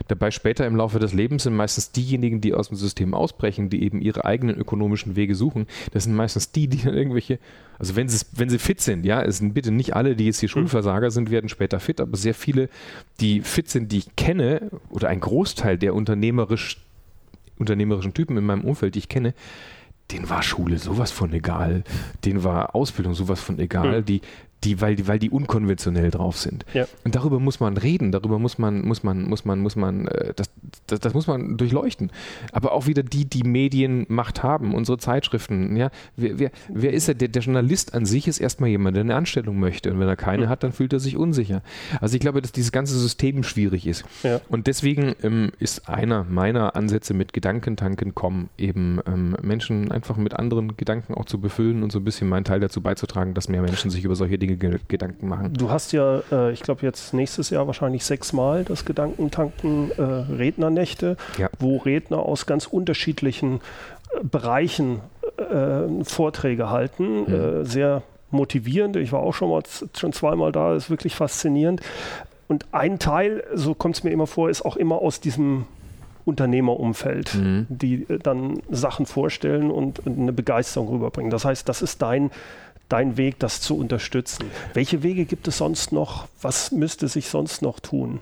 Dabei 0.09 0.31
später 0.31 0.67
im 0.67 0.75
Laufe 0.75 0.99
des 0.99 1.13
Lebens 1.13 1.43
sind 1.43 1.55
meistens 1.55 1.93
diejenigen, 1.93 2.41
die 2.41 2.53
aus 2.53 2.67
dem 2.67 2.77
System 2.77 3.13
ausbrechen, 3.13 3.69
die 3.69 3.83
eben 3.83 4.01
ihre 4.01 4.25
eigenen 4.25 4.57
ökonomischen 4.57 5.15
Wege 5.15 5.33
suchen. 5.33 5.65
Das 5.91 6.03
sind 6.03 6.15
meistens 6.15 6.51
die, 6.51 6.67
die 6.67 6.83
dann 6.83 6.93
irgendwelche, 6.93 7.39
also 7.79 7.95
wenn 7.95 8.09
sie, 8.09 8.25
wenn 8.33 8.49
sie 8.49 8.59
fit 8.59 8.81
sind, 8.81 9.05
ja, 9.05 9.21
es 9.21 9.37
sind 9.37 9.53
bitte 9.53 9.71
nicht 9.71 9.95
alle, 9.95 10.17
die 10.17 10.25
jetzt 10.25 10.41
hier 10.41 10.49
hm. 10.49 10.53
Schulversager 10.53 11.11
sind, 11.11 11.31
werden 11.31 11.47
später 11.47 11.79
fit, 11.79 12.01
aber 12.01 12.17
sehr 12.17 12.33
viele, 12.33 12.67
die 13.21 13.41
fit 13.41 13.69
sind, 13.69 13.93
die 13.93 13.99
ich 13.99 14.15
kenne, 14.17 14.71
oder 14.89 15.07
ein 15.07 15.21
Großteil 15.21 15.77
der 15.77 15.95
unternehmerisch, 15.95 16.81
unternehmerischen 17.57 18.13
Typen 18.13 18.37
in 18.37 18.45
meinem 18.45 18.65
Umfeld, 18.65 18.95
die 18.95 18.99
ich 18.99 19.07
kenne, 19.07 19.33
den 20.11 20.29
war 20.29 20.43
Schule 20.43 20.77
sowas 20.77 21.11
von 21.11 21.33
egal, 21.33 21.83
den 22.25 22.43
war 22.43 22.75
Ausbildung 22.75 23.13
sowas 23.13 23.41
von 23.41 23.57
egal, 23.59 24.01
mhm. 24.01 24.05
die, 24.05 24.21
die, 24.65 24.81
weil, 24.81 24.95
die, 24.95 25.07
weil 25.07 25.19
die 25.19 25.29
unkonventionell 25.29 26.11
drauf 26.11 26.37
sind. 26.37 26.65
Ja. 26.73 26.87
Und 27.03 27.15
darüber 27.15 27.39
muss 27.39 27.59
man 27.59 27.77
reden, 27.77 28.11
darüber 28.11 28.39
muss 28.39 28.57
man, 28.57 28.81
muss 28.85 29.03
man, 29.03 29.23
muss 29.23 29.45
man, 29.45 29.59
muss 29.59 29.75
man, 29.75 30.07
äh, 30.07 30.33
das, 30.35 30.49
das, 30.87 30.99
das, 30.99 31.13
muss 31.13 31.27
man 31.27 31.57
durchleuchten. 31.57 32.11
Aber 32.51 32.73
auch 32.73 32.87
wieder 32.87 33.03
die, 33.03 33.25
die 33.25 33.43
Medienmacht 33.43 34.43
haben, 34.43 34.73
unsere 34.73 34.97
Zeitschriften. 34.97 35.77
Ja, 35.77 35.91
wer, 36.15 36.39
wer, 36.39 36.51
wer 36.69 36.93
ist 36.93 37.07
er? 37.07 37.13
Der, 37.13 37.27
der 37.27 37.41
Journalist 37.41 37.93
an 37.93 38.05
sich 38.05 38.27
ist 38.27 38.39
erstmal 38.39 38.69
jemand, 38.69 38.95
der 38.95 39.03
eine 39.03 39.15
Anstellung 39.15 39.59
möchte. 39.59 39.91
Und 39.91 39.99
wenn 39.99 40.07
er 40.07 40.15
keine 40.15 40.45
mhm. 40.45 40.49
hat, 40.49 40.63
dann 40.63 40.71
fühlt 40.71 40.93
er 40.93 40.99
sich 40.99 41.15
unsicher. 41.15 41.61
Also 42.01 42.15
ich 42.15 42.21
glaube, 42.21 42.41
dass 42.41 42.51
dieses 42.51 42.71
ganze 42.71 42.97
System 42.97 43.43
schwierig 43.43 43.85
ist. 43.87 44.03
Ja. 44.23 44.41
Und 44.49 44.67
deswegen 44.67 45.15
ähm, 45.23 45.51
ist 45.59 45.87
einer 45.87 46.23
meiner 46.23 46.75
Ansätze 46.75 47.13
mit 47.13 47.33
Gedankentanken 47.33 48.15
kommen, 48.15 48.49
eben 48.57 48.99
ähm, 49.05 49.35
Menschen 49.41 49.91
einfach 49.91 50.17
mit 50.17 50.33
anderen 50.33 50.75
Gedanken 50.75 51.13
auch 51.13 51.25
zu 51.25 51.39
befüllen 51.39 51.83
und 51.83 51.91
so 51.91 51.99
ein 51.99 52.03
bisschen 52.03 52.27
meinen 52.27 52.45
Teil 52.45 52.59
dazu 52.59 52.81
beizutragen, 52.81 53.33
dass 53.33 53.47
mehr 53.47 53.61
Menschen 53.61 53.91
sich 53.91 54.03
über 54.03 54.15
solche 54.15 54.37
Dinge 54.37 54.54
Gedanken 54.57 55.27
machen. 55.27 55.53
Du 55.53 55.69
hast 55.69 55.91
ja, 55.91 56.21
äh, 56.31 56.51
ich 56.51 56.61
glaube, 56.61 56.85
jetzt 56.85 57.13
nächstes 57.13 57.49
Jahr 57.49 57.67
wahrscheinlich 57.67 58.05
sechsmal 58.05 58.63
das 58.63 58.85
Gedankentanken 58.85 59.91
äh, 59.91 60.01
Rednernächte, 60.01 61.17
ja. 61.37 61.49
wo 61.59 61.77
Redner 61.77 62.19
aus 62.19 62.45
ganz 62.45 62.65
unterschiedlichen 62.65 63.61
äh, 64.13 64.23
Bereichen 64.23 65.01
äh, 65.37 66.03
Vorträge 66.03 66.69
halten. 66.69 67.59
Mhm. 67.61 67.65
sehr 67.65 68.03
motivierend. 68.31 68.95
Ich 68.97 69.11
war 69.11 69.21
auch 69.21 69.33
schon 69.33 69.49
mal 69.49 69.63
schon 69.95 70.13
zweimal 70.13 70.51
da, 70.51 70.73
das 70.73 70.85
ist 70.85 70.89
wirklich 70.89 71.15
faszinierend. 71.15 71.81
Und 72.47 72.65
ein 72.73 72.99
Teil, 72.99 73.43
so 73.53 73.73
kommt 73.73 73.95
es 73.95 74.03
mir 74.03 74.11
immer 74.11 74.27
vor, 74.27 74.49
ist 74.49 74.63
auch 74.63 74.75
immer 74.75 75.01
aus 75.01 75.19
diesem 75.19 75.65
Unternehmerumfeld, 76.25 77.35
mhm. 77.35 77.67
die 77.69 78.05
dann 78.23 78.61
Sachen 78.69 79.05
vorstellen 79.05 79.71
und 79.71 80.01
eine 80.05 80.33
Begeisterung 80.33 80.89
rüberbringen. 80.89 81.31
Das 81.31 81.45
heißt, 81.45 81.69
das 81.69 81.81
ist 81.81 82.01
dein 82.01 82.31
dein 82.89 83.17
Weg, 83.17 83.39
das 83.39 83.61
zu 83.61 83.77
unterstützen. 83.77 84.51
Welche 84.73 85.03
Wege 85.03 85.25
gibt 85.25 85.47
es 85.47 85.57
sonst 85.57 85.91
noch? 85.91 86.27
Was 86.41 86.71
müsste 86.71 87.07
sich 87.07 87.29
sonst 87.29 87.61
noch 87.61 87.79
tun? 87.79 88.19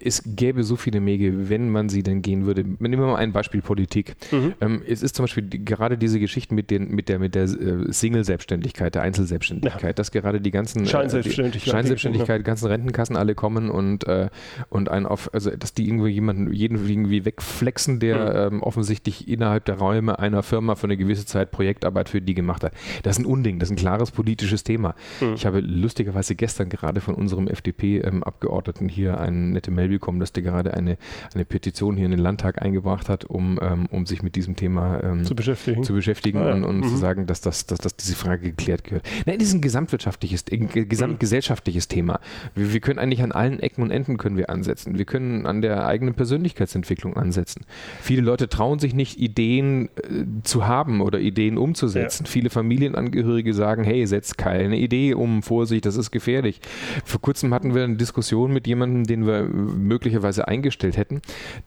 Es 0.00 0.22
gäbe 0.24 0.62
so 0.64 0.76
viele 0.76 1.04
Wege, 1.04 1.48
wenn 1.48 1.70
man 1.70 1.88
sie 1.88 2.02
denn 2.02 2.22
gehen 2.22 2.46
würde. 2.46 2.64
Nehmen 2.64 3.00
wir 3.00 3.06
mal 3.06 3.16
ein 3.16 3.32
Beispiel 3.32 3.62
Politik. 3.62 4.16
Mhm. 4.30 4.54
Ähm, 4.60 4.82
es 4.86 5.02
ist 5.02 5.16
zum 5.16 5.24
Beispiel 5.24 5.48
gerade 5.48 5.98
diese 5.98 6.20
Geschichten 6.20 6.54
mit, 6.54 6.70
den, 6.70 6.90
mit 6.90 7.08
der, 7.08 7.18
mit 7.18 7.34
der 7.34 7.44
äh, 7.44 7.92
Single-Selbstständigkeit, 7.92 8.94
der 8.94 9.02
Einzelselbstständigkeit, 9.02 9.82
ja. 9.82 9.92
dass 9.92 10.10
gerade 10.10 10.40
die 10.40 10.50
ganzen 10.50 10.84
äh, 10.84 10.86
Scheinselbstständigkeit, 10.86 11.66
die 11.66 11.70
Scheinselbstständigkeit, 11.70 12.44
ganzen 12.44 12.66
Rentenkassen 12.66 13.16
alle 13.16 13.34
kommen 13.34 13.70
und, 13.70 14.06
äh, 14.06 14.28
und 14.68 14.88
ein 14.88 15.06
auf, 15.06 15.32
also 15.34 15.50
dass 15.50 15.74
die 15.74 15.88
irgendwie 15.88 16.10
jemanden 16.10 16.52
jeden 16.52 16.88
irgendwie 16.88 17.24
wegflexen, 17.24 18.00
der 18.00 18.50
mhm. 18.50 18.54
ähm, 18.54 18.62
offensichtlich 18.62 19.28
innerhalb 19.28 19.64
der 19.64 19.78
Räume 19.78 20.18
einer 20.18 20.42
Firma 20.42 20.74
für 20.74 20.84
eine 20.84 20.96
gewisse 20.96 21.26
Zeit 21.26 21.50
Projektarbeit 21.50 22.08
für 22.08 22.20
die 22.20 22.34
gemacht 22.34 22.64
hat. 22.64 22.72
Das 23.02 23.18
ist 23.18 23.24
ein 23.24 23.26
Unding. 23.26 23.58
Das 23.58 23.68
ist 23.68 23.74
ein 23.74 23.76
klares 23.76 24.10
politisches 24.10 24.64
Thema. 24.64 24.94
Mhm. 25.20 25.34
Ich 25.34 25.46
habe 25.46 25.60
lustigerweise 25.60 26.34
gestern 26.34 26.68
gerade 26.68 27.00
von 27.00 27.14
unserem 27.14 27.48
FDP-Abgeordneten 27.48 28.84
ähm, 28.84 28.88
hier 28.88 29.20
eine 29.20 29.49
nette 29.52 29.70
Mail 29.70 29.88
bekommen, 29.88 30.20
dass 30.20 30.32
der 30.32 30.42
gerade 30.42 30.74
eine, 30.74 30.96
eine 31.34 31.44
Petition 31.44 31.96
hier 31.96 32.06
in 32.06 32.10
den 32.10 32.20
Landtag 32.20 32.62
eingebracht 32.62 33.08
hat, 33.08 33.24
um, 33.24 33.58
ähm, 33.62 33.86
um 33.90 34.06
sich 34.06 34.22
mit 34.22 34.36
diesem 34.36 34.56
Thema 34.56 35.02
ähm, 35.02 35.24
zu 35.24 35.34
beschäftigen, 35.34 35.84
zu 35.84 35.92
beschäftigen 35.92 36.38
ah, 36.38 36.48
ja. 36.48 36.54
und, 36.54 36.64
und 36.64 36.78
mhm. 36.78 36.88
zu 36.88 36.96
sagen, 36.96 37.26
dass, 37.26 37.40
das, 37.40 37.66
dass, 37.66 37.78
dass 37.78 37.96
diese 37.96 38.14
Frage 38.14 38.42
geklärt 38.50 38.84
gehört. 38.84 39.06
Nein, 39.26 39.38
das 39.38 39.48
ist 39.48 39.54
ein 39.54 39.60
gesamtwirtschaftliches, 39.60 40.44
ein 40.50 40.68
gesamtgesellschaftliches 40.68 41.88
Thema. 41.88 42.20
Wir, 42.54 42.72
wir 42.72 42.80
können 42.80 42.98
eigentlich 42.98 43.22
an 43.22 43.32
allen 43.32 43.60
Ecken 43.60 43.82
und 43.82 43.90
Enden 43.90 44.16
können 44.16 44.36
wir 44.36 44.50
ansetzen. 44.50 44.98
Wir 44.98 45.04
können 45.04 45.46
an 45.46 45.62
der 45.62 45.86
eigenen 45.86 46.14
Persönlichkeitsentwicklung 46.14 47.16
ansetzen. 47.16 47.64
Viele 48.00 48.22
Leute 48.22 48.48
trauen 48.48 48.78
sich 48.78 48.94
nicht, 48.94 49.18
Ideen 49.18 49.88
äh, 49.96 50.24
zu 50.42 50.66
haben 50.66 51.00
oder 51.00 51.20
Ideen 51.20 51.58
umzusetzen. 51.58 52.24
Ja. 52.24 52.30
Viele 52.30 52.50
Familienangehörige 52.50 53.54
sagen, 53.54 53.84
hey, 53.84 54.06
setz 54.06 54.36
keine 54.36 54.78
Idee 54.78 55.14
um, 55.14 55.42
Vorsicht, 55.42 55.86
das 55.86 55.96
ist 55.96 56.10
gefährlich. 56.10 56.60
Vor 57.04 57.20
kurzem 57.20 57.52
hatten 57.54 57.74
wir 57.74 57.84
eine 57.84 57.96
Diskussion 57.96 58.52
mit 58.52 58.66
jemandem, 58.66 59.04
den 59.04 59.26
wir 59.26 59.39
möglicherweise 59.44 60.48
eingestellt 60.48 60.96
hätten, 60.96 61.22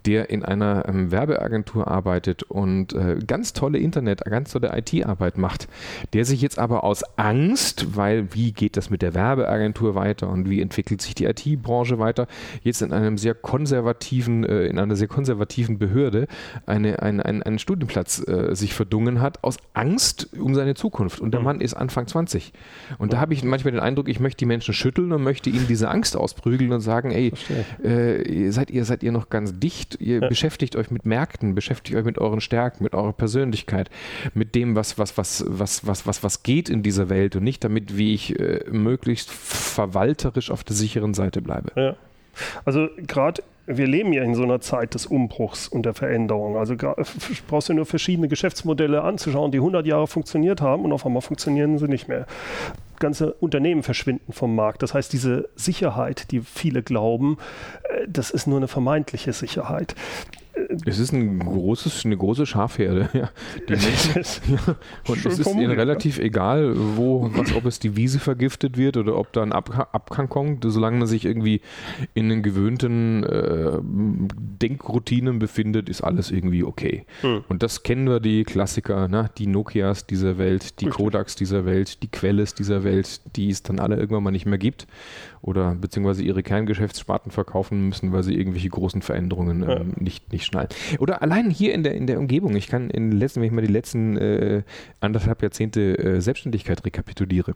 der 0.05 0.29
in 0.29 0.43
einer 0.43 0.85
ähm, 0.87 1.11
Werbeagentur 1.11 1.87
arbeitet 1.87 2.43
und 2.43 2.93
äh, 2.93 3.17
ganz 3.25 3.53
tolle 3.53 3.79
Internet, 3.79 4.23
ganz 4.25 4.51
tolle 4.51 4.77
IT-Arbeit 4.77 5.37
macht, 5.37 5.67
der 6.13 6.25
sich 6.25 6.41
jetzt 6.41 6.59
aber 6.59 6.83
aus 6.83 7.03
Angst, 7.17 7.95
weil 7.95 8.33
wie 8.33 8.51
geht 8.51 8.77
das 8.77 8.89
mit 8.89 9.01
der 9.01 9.13
Werbeagentur 9.13 9.95
weiter 9.95 10.29
und 10.29 10.49
wie 10.49 10.61
entwickelt 10.61 11.01
sich 11.01 11.15
die 11.15 11.25
IT-Branche 11.25 11.99
weiter, 11.99 12.27
jetzt 12.61 12.81
in 12.81 12.93
einem 12.93 13.17
sehr 13.17 13.33
konservativen, 13.33 14.43
äh, 14.43 14.65
in 14.65 14.79
einer 14.79 14.95
sehr 14.95 15.07
konservativen 15.07 15.77
Behörde 15.77 16.27
eine, 16.65 17.01
eine, 17.01 17.25
einen, 17.25 17.43
einen 17.43 17.59
Studienplatz 17.59 18.25
äh, 18.27 18.55
sich 18.55 18.73
verdungen 18.73 19.21
hat, 19.21 19.43
aus 19.43 19.57
Angst 19.73 20.29
um 20.39 20.55
seine 20.55 20.75
Zukunft. 20.75 21.19
Und 21.19 21.31
der 21.31 21.39
mhm. 21.39 21.45
Mann 21.45 21.61
ist 21.61 21.73
Anfang 21.73 22.07
20. 22.07 22.53
Und 22.97 23.13
da 23.13 23.19
habe 23.19 23.33
ich 23.33 23.43
manchmal 23.43 23.71
den 23.71 23.81
Eindruck, 23.81 24.09
ich 24.09 24.19
möchte 24.19 24.39
die 24.39 24.45
Menschen 24.45 24.73
schütteln 24.73 25.11
und 25.11 25.23
möchte 25.23 25.49
ihnen 25.49 25.67
diese 25.67 25.89
Angst 25.89 26.15
ausprügeln 26.15 26.71
und 26.71 26.81
sagen, 26.81 27.11
ey, 27.11 27.31
äh, 27.83 28.49
seid 28.51 28.71
ihr, 28.71 28.85
seid 28.85 29.03
ihr 29.03 29.11
noch 29.11 29.29
ganz 29.29 29.57
dicht, 29.59 29.99
ihr 29.99 30.21
ja. 30.21 30.27
beschäftigt 30.27 30.75
euch 30.75 30.91
mit 30.91 31.05
Märkten, 31.05 31.55
beschäftigt 31.55 31.97
euch 31.97 32.05
mit 32.05 32.17
euren 32.17 32.41
Stärken, 32.41 32.83
mit 32.83 32.93
eurer 32.93 33.13
Persönlichkeit, 33.13 33.89
mit 34.33 34.55
dem, 34.55 34.75
was, 34.75 34.97
was, 34.97 35.17
was, 35.17 35.43
was, 35.47 35.85
was, 35.85 36.05
was, 36.07 36.23
was 36.23 36.43
geht 36.43 36.69
in 36.69 36.83
dieser 36.83 37.09
Welt 37.09 37.35
und 37.35 37.43
nicht 37.43 37.63
damit, 37.63 37.97
wie 37.97 38.13
ich 38.13 38.39
äh, 38.39 38.63
möglichst 38.71 39.31
verwalterisch 39.31 40.51
auf 40.51 40.63
der 40.63 40.75
sicheren 40.75 41.13
Seite 41.13 41.41
bleibe. 41.41 41.71
Ja. 41.75 41.95
Also 42.65 42.87
gerade 42.97 43.43
wir 43.65 43.87
leben 43.87 44.11
ja 44.11 44.23
in 44.23 44.35
so 44.35 44.43
einer 44.43 44.59
Zeit 44.59 44.93
des 44.93 45.05
Umbruchs 45.05 45.67
und 45.67 45.85
der 45.85 45.93
Veränderung. 45.93 46.57
Also 46.57 46.75
brauchst 47.47 47.69
du 47.69 47.73
nur 47.73 47.85
verschiedene 47.85 48.27
Geschäftsmodelle 48.27 49.01
anzuschauen, 49.01 49.51
die 49.51 49.59
100 49.59 49.85
Jahre 49.85 50.07
funktioniert 50.07 50.61
haben 50.61 50.83
und 50.83 50.91
auf 50.91 51.05
einmal 51.05 51.21
funktionieren 51.21 51.77
sie 51.77 51.87
nicht 51.87 52.07
mehr. 52.07 52.25
Ganze 52.99 53.33
Unternehmen 53.33 53.83
verschwinden 53.83 54.33
vom 54.33 54.55
Markt. 54.55 54.83
Das 54.83 54.93
heißt, 54.93 55.11
diese 55.13 55.49
Sicherheit, 55.55 56.31
die 56.31 56.41
viele 56.41 56.83
glauben, 56.83 57.37
äh, 57.83 58.07
das 58.07 58.29
ist 58.31 58.47
nur 58.47 58.57
eine 58.57 58.67
vermeintliche 58.67 59.33
Sicherheit. 59.33 59.95
Es 60.85 60.99
ist 60.99 61.11
ein 61.13 61.39
großes, 61.39 62.05
eine 62.05 62.15
große 62.15 62.45
Schafherde, 62.45 63.09
ja. 63.13 63.29
Die 63.67 63.73
Menschen, 63.73 64.53
ja. 64.67 64.75
Und 65.07 65.25
es 65.25 65.39
ist 65.39 65.53
ihnen 65.55 65.71
relativ 65.71 66.19
egal, 66.19 66.73
wo, 66.75 67.29
was, 67.33 67.55
ob 67.55 67.65
es 67.65 67.79
die 67.79 67.95
Wiese 67.95 68.19
vergiftet 68.19 68.77
wird 68.77 68.97
oder 68.97 69.17
ob 69.17 69.33
da 69.33 69.41
ein 69.41 69.51
Ab 69.51 69.89
Abgang 69.93 70.29
kommt, 70.29 70.63
solange 70.67 70.97
man 70.97 71.07
sich 71.07 71.25
irgendwie 71.25 71.61
in 72.13 72.29
den 72.29 72.43
gewöhnten 72.43 73.23
äh, 73.23 73.79
Denkroutinen 73.81 75.39
befindet, 75.39 75.89
ist 75.89 76.01
alles 76.01 76.31
irgendwie 76.31 76.63
okay. 76.63 77.05
Hm. 77.21 77.43
Und 77.49 77.63
das 77.63 77.83
kennen 77.83 78.07
wir, 78.07 78.19
die 78.19 78.43
Klassiker, 78.43 79.07
ne? 79.07 79.29
die 79.37 79.47
Nokias 79.47 80.05
dieser 80.05 80.37
Welt, 80.37 80.79
die 80.81 80.87
Kodaks 80.87 81.35
dieser 81.35 81.65
Welt, 81.65 82.03
die 82.03 82.09
Quelles 82.09 82.53
dieser 82.53 82.83
Welt, 82.83 83.21
die 83.35 83.49
es 83.49 83.63
dann 83.63 83.79
alle 83.79 83.95
irgendwann 83.95 84.23
mal 84.23 84.31
nicht 84.31 84.45
mehr 84.45 84.59
gibt 84.59 84.87
oder 85.43 85.75
beziehungsweise 85.75 86.23
ihre 86.23 86.41
Kerngeschäftssparten 86.41 87.31
verkaufen 87.31 87.89
müssen, 87.89 88.13
weil 88.13 88.23
sie 88.23 88.33
irgendwelche 88.33 88.69
großen 88.69 89.01
Veränderungen 89.01 89.61
ähm, 89.63 89.69
ja. 89.69 89.81
nicht, 89.99 90.31
nicht 90.31 90.45
schnallen. 90.45 90.69
Oder 90.99 91.21
allein 91.21 91.49
hier 91.49 91.73
in 91.73 91.83
der, 91.83 91.95
in 91.95 92.07
der 92.07 92.17
Umgebung, 92.17 92.55
ich 92.55 92.67
kann 92.67 92.89
in 92.89 93.11
den 93.11 93.19
letzten, 93.19 93.41
wenn 93.41 93.47
ich 93.47 93.53
mal 93.53 93.61
die 93.61 93.71
letzten 93.71 94.17
äh, 94.17 94.63
anderthalb 95.01 95.41
Jahrzehnte 95.41 95.97
äh, 95.97 96.21
Selbstständigkeit 96.21 96.85
rekapituliere, 96.85 97.55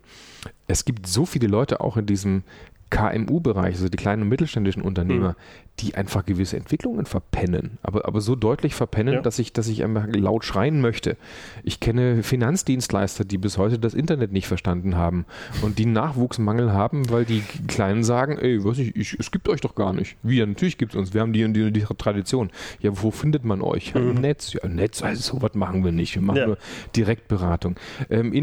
es 0.68 0.84
gibt 0.84 1.08
so 1.08 1.26
viele 1.26 1.48
Leute 1.48 1.80
auch 1.80 1.96
in 1.96 2.06
diesem 2.06 2.44
KMU-Bereich, 2.90 3.76
also 3.76 3.90
die 3.90 3.98
kleinen 3.98 4.24
und 4.24 4.30
mittelständischen 4.30 4.82
Unternehmer, 4.82 5.30
mhm 5.30 5.67
die 5.80 5.96
einfach 5.96 6.26
gewisse 6.26 6.58
Entwicklungen 6.58 7.06
verpennen, 7.06 7.78
aber, 7.84 8.06
aber 8.06 8.22
so 8.22 8.36
deutlich 8.36 8.74
verpennen, 8.74 9.16
ja. 9.16 9.22
dass 9.22 9.38
ich, 9.38 9.54
dass 9.54 9.68
ich 9.68 9.84
einfach 9.84 10.08
laut 10.08 10.44
schreien 10.44 10.82
möchte. 10.82 11.18
Ich 11.64 11.80
kenne 11.80 12.24
Finanzdienstleister, 12.24 13.26
die 13.26 13.38
bis 13.38 13.58
heute 13.58 13.78
das 13.78 13.94
Internet 13.94 14.32
nicht 14.32 14.48
verstanden 14.48 14.96
haben 14.96 15.26
und 15.62 15.78
die 15.78 15.86
Nachwuchsmangel 15.86 16.74
haben, 16.74 17.10
weil 17.12 17.26
die 17.26 17.44
Kleinen 17.68 18.04
sagen, 18.04 18.38
ey, 18.38 18.64
was 18.64 18.80
ich, 18.80 18.96
ich, 18.96 19.20
es 19.20 19.30
gibt 19.32 19.50
euch 19.50 19.62
doch 19.62 19.76
gar 19.76 19.94
nicht. 19.94 20.18
Wir, 20.24 20.48
natürlich 20.48 20.78
gibt 20.78 20.94
es 20.94 21.00
uns, 21.00 21.14
wir 21.14 21.22
haben 21.22 21.34
die 21.34 21.44
und 21.44 21.54
die, 21.54 21.72
die 21.72 21.86
Tradition. 21.98 22.50
Ja, 22.80 22.92
wo 22.94 23.12
findet 23.12 23.46
man 23.46 23.62
euch? 23.62 23.94
Mhm. 23.94 24.10
Im 24.10 24.22
Netz. 24.22 24.54
Ja, 24.54 24.68
Netz, 24.68 25.04
also 25.04 25.38
sowas 25.38 25.54
machen 25.54 25.84
wir 25.84 25.92
nicht. 25.92 26.16
Wir 26.16 26.22
machen 26.22 26.38
ja. 26.38 26.48
nur 26.48 26.58
Direktberatung. 26.96 27.76
Ähm, 28.10 28.34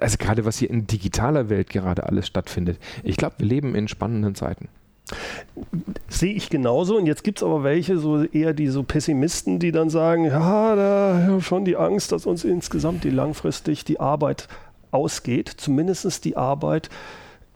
also 0.00 0.16
gerade 0.18 0.44
was 0.44 0.58
hier 0.58 0.70
in 0.70 0.86
digitaler 0.86 1.48
Welt 1.48 1.70
gerade 1.70 2.04
alles 2.06 2.26
stattfindet. 2.26 2.78
Ich 3.02 3.16
glaube, 3.16 3.36
wir 3.38 3.46
leben 3.46 3.74
in 3.74 3.88
spannenden 3.88 4.34
Zeiten. 4.34 4.68
Sehe 6.08 6.32
ich 6.32 6.48
genauso. 6.48 6.96
Und 6.96 7.06
jetzt 7.06 7.24
gibt 7.24 7.38
es 7.38 7.42
aber 7.42 7.62
welche, 7.62 7.98
so 7.98 8.24
eher 8.24 8.54
die 8.54 8.68
so 8.68 8.82
Pessimisten, 8.82 9.58
die 9.58 9.72
dann 9.72 9.90
sagen, 9.90 10.24
ja, 10.26 10.74
da 10.74 11.40
schon 11.40 11.64
die 11.64 11.76
Angst, 11.76 12.12
dass 12.12 12.26
uns 12.26 12.44
insgesamt 12.44 13.04
die 13.04 13.10
langfristig 13.10 13.84
die 13.84 14.00
Arbeit 14.00 14.48
ausgeht, 14.90 15.48
zumindest 15.48 16.24
die 16.24 16.36
Arbeit, 16.36 16.88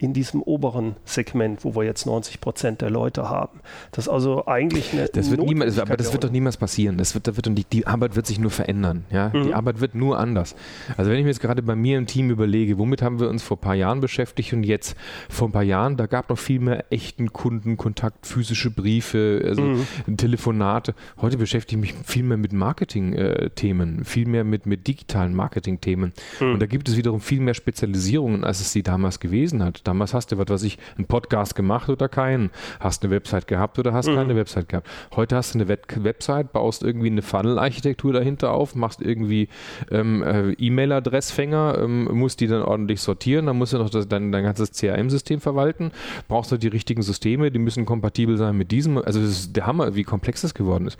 in 0.00 0.12
diesem 0.12 0.42
oberen 0.42 0.94
Segment, 1.04 1.64
wo 1.64 1.74
wir 1.74 1.82
jetzt 1.82 2.06
90 2.06 2.40
Prozent 2.40 2.80
der 2.82 2.90
Leute 2.90 3.28
haben. 3.28 3.60
Das 3.90 4.06
ist 4.06 4.08
also 4.08 4.46
eigentlich 4.46 4.92
eine 4.92 5.08
das 5.08 5.30
wird 5.30 5.42
niemals, 5.42 5.78
Aber 5.78 5.96
das 5.96 6.12
wird 6.12 6.22
doch 6.22 6.30
niemals 6.30 6.56
passieren. 6.56 6.98
Das 6.98 7.14
wird, 7.14 7.26
das 7.26 7.34
wird, 7.36 7.46
die, 7.58 7.64
die 7.64 7.86
Arbeit 7.86 8.14
wird 8.14 8.26
sich 8.26 8.38
nur 8.38 8.52
verändern. 8.52 9.04
Ja? 9.10 9.30
Mhm. 9.34 9.42
Die 9.44 9.54
Arbeit 9.54 9.80
wird 9.80 9.96
nur 9.96 10.18
anders. 10.18 10.54
Also 10.96 11.10
wenn 11.10 11.18
ich 11.18 11.24
mir 11.24 11.30
jetzt 11.30 11.40
gerade 11.40 11.62
bei 11.62 11.74
mir 11.74 11.98
im 11.98 12.06
Team 12.06 12.30
überlege, 12.30 12.78
womit 12.78 13.02
haben 13.02 13.18
wir 13.18 13.28
uns 13.28 13.42
vor 13.42 13.56
ein 13.56 13.60
paar 13.60 13.74
Jahren 13.74 14.00
beschäftigt 14.00 14.52
und 14.52 14.62
jetzt 14.62 14.96
vor 15.28 15.48
ein 15.48 15.52
paar 15.52 15.64
Jahren, 15.64 15.96
da 15.96 16.06
gab 16.06 16.30
noch 16.30 16.38
viel 16.38 16.60
mehr 16.60 16.84
echten 16.90 17.32
Kundenkontakt, 17.32 18.24
physische 18.24 18.70
Briefe, 18.70 19.42
also 19.44 19.62
mhm. 19.62 20.16
Telefonate. 20.16 20.94
Heute 21.20 21.38
beschäftige 21.38 21.84
ich 21.84 21.94
mich 21.94 22.06
viel 22.06 22.22
mehr 22.22 22.36
mit 22.36 22.52
Marketing-Themen, 22.52 24.04
viel 24.04 24.28
mehr 24.28 24.44
mit, 24.44 24.64
mit 24.66 24.86
digitalen 24.86 25.34
Marketing-Themen. 25.34 26.12
Mhm. 26.38 26.52
Und 26.52 26.62
da 26.62 26.66
gibt 26.66 26.88
es 26.88 26.96
wiederum 26.96 27.20
viel 27.20 27.40
mehr 27.40 27.54
Spezialisierungen, 27.54 28.44
als 28.44 28.60
es 28.60 28.72
sie 28.72 28.84
damals 28.84 29.18
gewesen 29.18 29.64
hat 29.64 29.87
Damals 29.88 30.12
hast 30.12 30.30
du, 30.30 30.36
was 30.36 30.48
weiß 30.50 30.64
ich, 30.64 30.76
einen 30.98 31.06
Podcast 31.06 31.54
gemacht 31.54 31.88
oder 31.88 32.10
keinen. 32.10 32.50
Hast 32.78 33.02
eine 33.02 33.10
Website 33.10 33.46
gehabt 33.46 33.78
oder 33.78 33.94
hast 33.94 34.06
mhm. 34.06 34.16
keine 34.16 34.36
Website 34.36 34.68
gehabt. 34.68 34.86
Heute 35.16 35.34
hast 35.34 35.54
du 35.54 35.60
eine 35.60 35.68
Web 35.68 35.86
Website, 36.04 36.52
baust 36.52 36.82
irgendwie 36.82 37.06
eine 37.06 37.22
Funnel-Architektur 37.22 38.12
dahinter 38.12 38.52
auf, 38.52 38.74
machst 38.74 39.00
irgendwie 39.00 39.48
ähm, 39.90 40.22
äh, 40.22 40.52
E-Mail-Adressfänger, 40.52 41.78
ähm, 41.82 42.04
musst 42.12 42.40
die 42.40 42.48
dann 42.48 42.60
ordentlich 42.60 43.00
sortieren, 43.00 43.46
dann 43.46 43.56
musst 43.56 43.72
du 43.72 43.78
noch 43.78 43.88
das, 43.88 44.06
dein, 44.06 44.30
dein 44.30 44.44
ganzes 44.44 44.72
CRM-System 44.72 45.40
verwalten, 45.40 45.92
brauchst 46.28 46.52
du 46.52 46.58
die 46.58 46.68
richtigen 46.68 47.00
Systeme, 47.00 47.50
die 47.50 47.58
müssen 47.58 47.86
kompatibel 47.86 48.36
sein 48.36 48.58
mit 48.58 48.70
diesem. 48.70 48.98
Also 48.98 49.22
das 49.22 49.30
ist 49.30 49.56
der 49.56 49.66
Hammer, 49.66 49.94
wie 49.94 50.02
komplex 50.02 50.42
das 50.42 50.52
geworden 50.52 50.86
ist. 50.86 50.98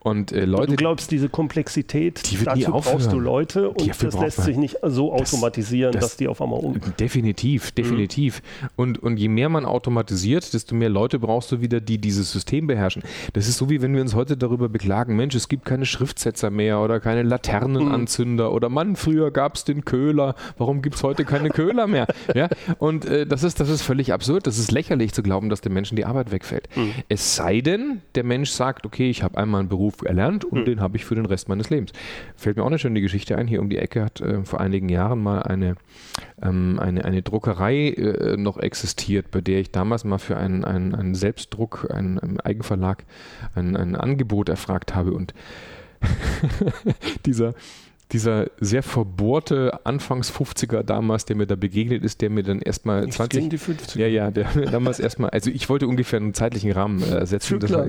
Und 0.00 0.32
äh, 0.32 0.44
Leute. 0.44 0.72
Du 0.72 0.76
glaubst, 0.76 1.10
diese 1.10 1.30
Komplexität, 1.30 2.30
die 2.30 2.44
dazu 2.44 2.72
brauchst 2.72 3.10
du 3.10 3.18
Leute 3.18 3.70
und 3.70 3.88
das 3.88 4.20
lässt 4.20 4.42
sich 4.42 4.58
nicht 4.58 4.76
so 4.82 5.14
automatisieren, 5.14 5.92
das, 5.92 6.02
das, 6.02 6.10
dass 6.10 6.16
die 6.18 6.28
auf 6.28 6.42
einmal 6.42 6.60
um. 6.60 6.78
Definitiv, 7.00 7.72
definitiv. 7.72 8.16
Mhm 8.16 8.17
definitiv. 8.18 8.42
Und, 8.76 8.98
und 8.98 9.16
je 9.16 9.28
mehr 9.28 9.48
man 9.48 9.64
automatisiert, 9.64 10.52
desto 10.52 10.74
mehr 10.74 10.88
Leute 10.88 11.18
brauchst 11.18 11.52
du 11.52 11.60
wieder, 11.60 11.80
die 11.80 11.98
dieses 11.98 12.32
System 12.32 12.66
beherrschen. 12.66 13.02
Das 13.32 13.48
ist 13.48 13.58
so, 13.58 13.70
wie 13.70 13.82
wenn 13.82 13.94
wir 13.94 14.02
uns 14.02 14.14
heute 14.14 14.36
darüber 14.36 14.68
beklagen, 14.68 15.16
Mensch, 15.16 15.34
es 15.34 15.48
gibt 15.48 15.64
keine 15.64 15.86
Schriftsetzer 15.86 16.50
mehr 16.50 16.80
oder 16.80 17.00
keine 17.00 17.22
Laternenanzünder 17.22 18.48
mhm. 18.48 18.54
oder 18.54 18.68
Mann, 18.68 18.96
früher 18.96 19.30
gab 19.30 19.54
es 19.54 19.64
den 19.64 19.84
Köhler, 19.84 20.34
warum 20.56 20.82
gibt 20.82 20.96
es 20.96 21.02
heute 21.02 21.24
keine 21.24 21.50
Köhler 21.50 21.86
mehr? 21.86 22.06
ja? 22.34 22.48
Und 22.78 23.04
äh, 23.04 23.26
das, 23.26 23.42
ist, 23.42 23.60
das 23.60 23.68
ist 23.68 23.82
völlig 23.82 24.12
absurd, 24.12 24.46
das 24.46 24.58
ist 24.58 24.72
lächerlich 24.72 25.12
zu 25.12 25.22
glauben, 25.22 25.48
dass 25.48 25.60
den 25.60 25.72
Menschen 25.72 25.96
die 25.96 26.04
Arbeit 26.04 26.30
wegfällt. 26.30 26.68
Mhm. 26.76 26.92
Es 27.08 27.36
sei 27.36 27.60
denn, 27.60 28.00
der 28.14 28.24
Mensch 28.24 28.50
sagt, 28.50 28.86
okay, 28.86 29.10
ich 29.10 29.22
habe 29.22 29.38
einmal 29.38 29.60
einen 29.60 29.68
Beruf 29.68 30.02
erlernt 30.02 30.44
und 30.44 30.60
mhm. 30.60 30.64
den 30.64 30.80
habe 30.80 30.96
ich 30.96 31.04
für 31.04 31.14
den 31.14 31.26
Rest 31.26 31.48
meines 31.48 31.70
Lebens. 31.70 31.92
Fällt 32.36 32.56
mir 32.56 32.62
auch 32.62 32.68
eine 32.68 32.78
schöne 32.78 33.00
Geschichte 33.00 33.36
ein, 33.36 33.46
hier 33.46 33.60
um 33.60 33.68
die 33.68 33.78
Ecke 33.78 34.04
hat 34.04 34.20
äh, 34.20 34.44
vor 34.44 34.60
einigen 34.60 34.88
Jahren 34.88 35.22
mal 35.22 35.42
eine, 35.42 35.76
ähm, 36.42 36.78
eine, 36.80 37.04
eine 37.04 37.22
Druckerei 37.22 37.88
äh, 37.90 38.07
äh, 38.14 38.36
noch 38.36 38.58
existiert, 38.58 39.30
bei 39.30 39.40
der 39.40 39.60
ich 39.60 39.70
damals 39.70 40.04
mal 40.04 40.18
für 40.18 40.36
einen, 40.36 40.64
einen, 40.64 40.94
einen 40.94 41.14
Selbstdruck, 41.14 41.88
einen, 41.90 42.18
einen 42.18 42.40
Eigenverlag, 42.40 43.04
ein, 43.54 43.76
ein 43.76 43.96
Angebot 43.96 44.48
erfragt 44.48 44.94
habe. 44.94 45.12
Und 45.12 45.34
dieser 47.26 47.54
dieser 48.12 48.50
sehr 48.58 48.82
verbohrte 48.82 49.84
Anfangs 49.84 50.32
50er 50.32 50.82
damals, 50.82 51.26
der 51.26 51.36
mir 51.36 51.46
da 51.46 51.56
begegnet 51.56 52.02
ist, 52.02 52.22
der 52.22 52.30
mir 52.30 52.42
dann 52.42 52.60
erstmal 52.60 53.06
20. 53.06 53.50
die 53.50 53.58
50er. 53.58 53.98
Ja, 53.98 54.06
ja, 54.06 54.30
der 54.30 54.48
mir 54.54 54.66
damals 54.70 54.98
erstmal, 54.98 55.30
also 55.30 55.50
ich 55.50 55.68
wollte 55.68 55.86
ungefähr 55.86 56.18
einen 56.18 56.32
zeitlichen 56.32 56.72
Rahmen 56.72 57.02
äh, 57.02 57.26
setzen, 57.26 57.60
war, 57.70 57.86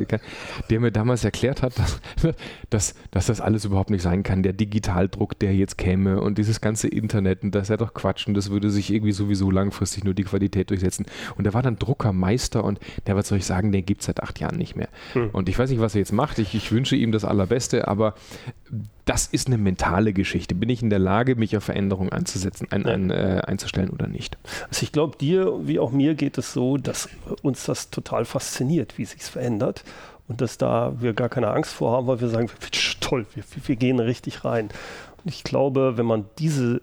der 0.70 0.80
mir 0.80 0.92
damals 0.92 1.24
erklärt 1.24 1.62
hat, 1.62 1.74
dass, 1.78 2.36
dass, 2.70 2.96
dass 3.12 3.26
das 3.28 3.40
alles 3.40 3.64
überhaupt 3.64 3.92
nicht 3.92 4.02
sein 4.02 4.24
kann. 4.24 4.44
Der 4.44 4.54
Digitaldruck, 4.54 5.40
der 5.40 5.56
jetzt 5.56 5.78
käme 5.78 6.20
und 6.22 6.38
dieses 6.38 6.60
ganze 6.60 6.90
Internet 6.90 7.44
und 7.44 7.56
das 7.56 7.64
ist 7.64 7.70
ja 7.70 7.78
doch 7.78 7.94
Quatsch 7.94 8.28
und 8.28 8.34
das 8.34 8.50
würde 8.50 8.70
sich 8.70 8.92
irgendwie 8.94 9.14
sowieso 9.14 9.50
langfristig 9.52 10.04
nur 10.04 10.14
die 10.14 10.24
Qualität 10.24 10.70
durchsetzen. 10.70 11.06
Und 11.38 11.46
der 11.46 11.54
war 11.54 11.62
dann 11.62 11.78
Druckermeister 11.78 12.64
und 12.64 12.80
der, 13.08 13.16
was 13.16 13.30
soll 13.30 13.38
ich 13.38 13.46
sagen, 13.46 13.72
der 13.72 13.84
gibt 13.84 14.02
es 14.02 14.08
seit 14.08 14.22
acht 14.22 14.40
Jahren 14.40 14.58
nicht 14.58 14.76
mehr. 14.76 14.90
Hm. 15.14 15.30
Und 15.32 15.48
ich 15.48 15.58
weiß 15.58 15.70
nicht, 15.70 15.80
was 15.80 15.96
er 15.96 16.00
jetzt 16.00 16.12
macht. 16.12 16.40
Ich, 16.40 16.54
ich 16.56 16.72
wünsche 16.74 16.98
ihm 16.98 17.14
das 17.14 17.24
Allerbeste, 17.24 17.88
aber 17.88 18.16
das 19.10 19.26
ist 19.26 19.48
eine 19.48 19.58
mentale 19.58 20.14
Geschichte. 20.14 20.54
Bin 20.54 20.70
ich 20.70 20.84
in 20.84 20.92
der 20.92 21.00
Lage, 21.00 21.36
mich 21.36 21.58
auf 21.58 21.64
Veränderungen 21.64 22.12
einzusetzen, 22.12 22.68
ein, 22.70 22.86
ein, 22.86 23.10
äh, 23.10 23.42
einzustellen 23.44 23.90
oder 23.90 24.06
nicht? 24.06 24.38
Also 24.68 24.84
ich 24.84 24.92
glaube, 24.92 25.18
dir 25.18 25.68
wie 25.68 25.80
auch 25.80 25.92
mir 25.92 26.14
geht 26.14 26.38
es 26.38 26.54
so, 26.54 26.78
dass 26.78 27.10
uns 27.42 27.66
das 27.66 27.90
total 27.90 28.26
fasziniert, 28.26 29.00
wie 29.00 29.06
sich 29.06 29.22
es 29.22 29.30
verändert 29.30 29.84
und 30.28 30.42
dass 30.42 30.60
da 30.60 30.94
wir 31.00 31.14
gar 31.14 31.28
keine 31.28 31.50
Angst 31.50 31.74
vor 31.74 31.92
haben, 31.92 32.06
weil 32.06 32.22
wir 32.22 32.30
sagen, 32.30 32.52
toll, 33.00 33.26
wir, 33.34 33.44
wir 33.66 33.76
gehen 33.76 34.00
richtig 34.00 34.46
rein. 34.46 34.70
Und 35.24 35.34
ich 35.34 35.44
glaube, 35.44 35.98
wenn 35.98 36.06
man 36.06 36.26
diese 36.38 36.82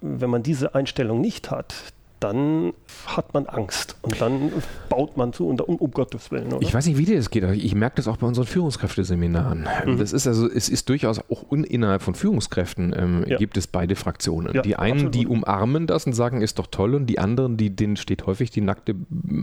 wenn 0.00 0.30
man 0.30 0.42
diese 0.42 0.74
Einstellung 0.74 1.20
nicht 1.20 1.50
hat, 1.50 1.74
dann 2.20 2.72
hat 3.06 3.34
man 3.34 3.46
Angst 3.46 3.96
und 4.02 4.20
dann 4.20 4.50
baut 4.88 5.16
man 5.16 5.32
zu, 5.32 5.48
um, 5.48 5.58
um 5.58 5.90
Gottes 5.90 6.30
Willen. 6.30 6.52
Oder? 6.52 6.62
Ich 6.62 6.72
weiß 6.72 6.86
nicht, 6.86 6.96
wie 6.96 7.04
dir 7.04 7.16
das 7.16 7.30
geht, 7.30 7.44
aber 7.44 7.52
ich 7.52 7.74
merke 7.74 7.96
das 7.96 8.08
auch 8.08 8.16
bei 8.16 8.26
unseren 8.26 8.46
Führungskräfteseminaren. 8.46 9.66
Mhm. 9.84 9.98
Das 9.98 10.12
ist 10.12 10.26
also, 10.26 10.50
es 10.50 10.68
ist 10.68 10.88
durchaus 10.88 11.20
auch 11.30 11.52
innerhalb 11.52 12.02
von 12.02 12.14
Führungskräften 12.14 12.94
ähm, 12.96 13.24
ja. 13.26 13.36
gibt 13.36 13.56
es 13.56 13.66
beide 13.66 13.96
Fraktionen. 13.96 14.54
Ja, 14.54 14.62
die 14.62 14.76
einen, 14.76 14.92
absolut. 14.92 15.14
die 15.14 15.26
umarmen 15.26 15.86
das 15.86 16.06
und 16.06 16.14
sagen, 16.14 16.40
ist 16.40 16.58
doch 16.58 16.68
toll, 16.68 16.94
und 16.94 17.06
die 17.06 17.18
anderen, 17.18 17.56
die, 17.56 17.70
denen 17.70 17.96
steht 17.96 18.26
häufig 18.26 18.50
die 18.50 18.62
nackte 18.62 18.94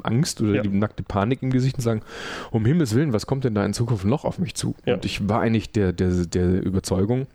Angst 0.03 0.41
oder 0.41 0.55
ja. 0.55 0.61
die 0.63 0.69
nackte 0.69 1.03
Panik 1.03 1.43
im 1.43 1.51
Gesicht 1.51 1.77
und 1.77 1.81
sagen, 1.81 2.01
um 2.51 2.65
Himmels 2.65 2.95
Willen, 2.95 3.13
was 3.13 3.27
kommt 3.27 3.43
denn 3.43 3.53
da 3.53 3.65
in 3.65 3.73
Zukunft 3.73 4.05
noch 4.05 4.25
auf 4.25 4.39
mich 4.39 4.55
zu? 4.55 4.75
Und 4.85 5.05
ich 5.05 5.29
war 5.29 5.41
eigentlich 5.41 5.71
der, 5.71 5.93
der, 5.93 6.09
der 6.25 6.63
Überzeugung, 6.63 7.27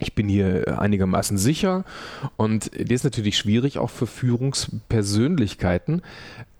ich 0.00 0.14
bin 0.14 0.28
hier 0.28 0.78
einigermaßen 0.80 1.38
sicher. 1.38 1.84
Und 2.36 2.70
das 2.72 2.90
ist 2.90 3.04
natürlich 3.04 3.36
schwierig 3.36 3.78
auch 3.78 3.90
für 3.90 4.06
Führungspersönlichkeiten, 4.06 6.02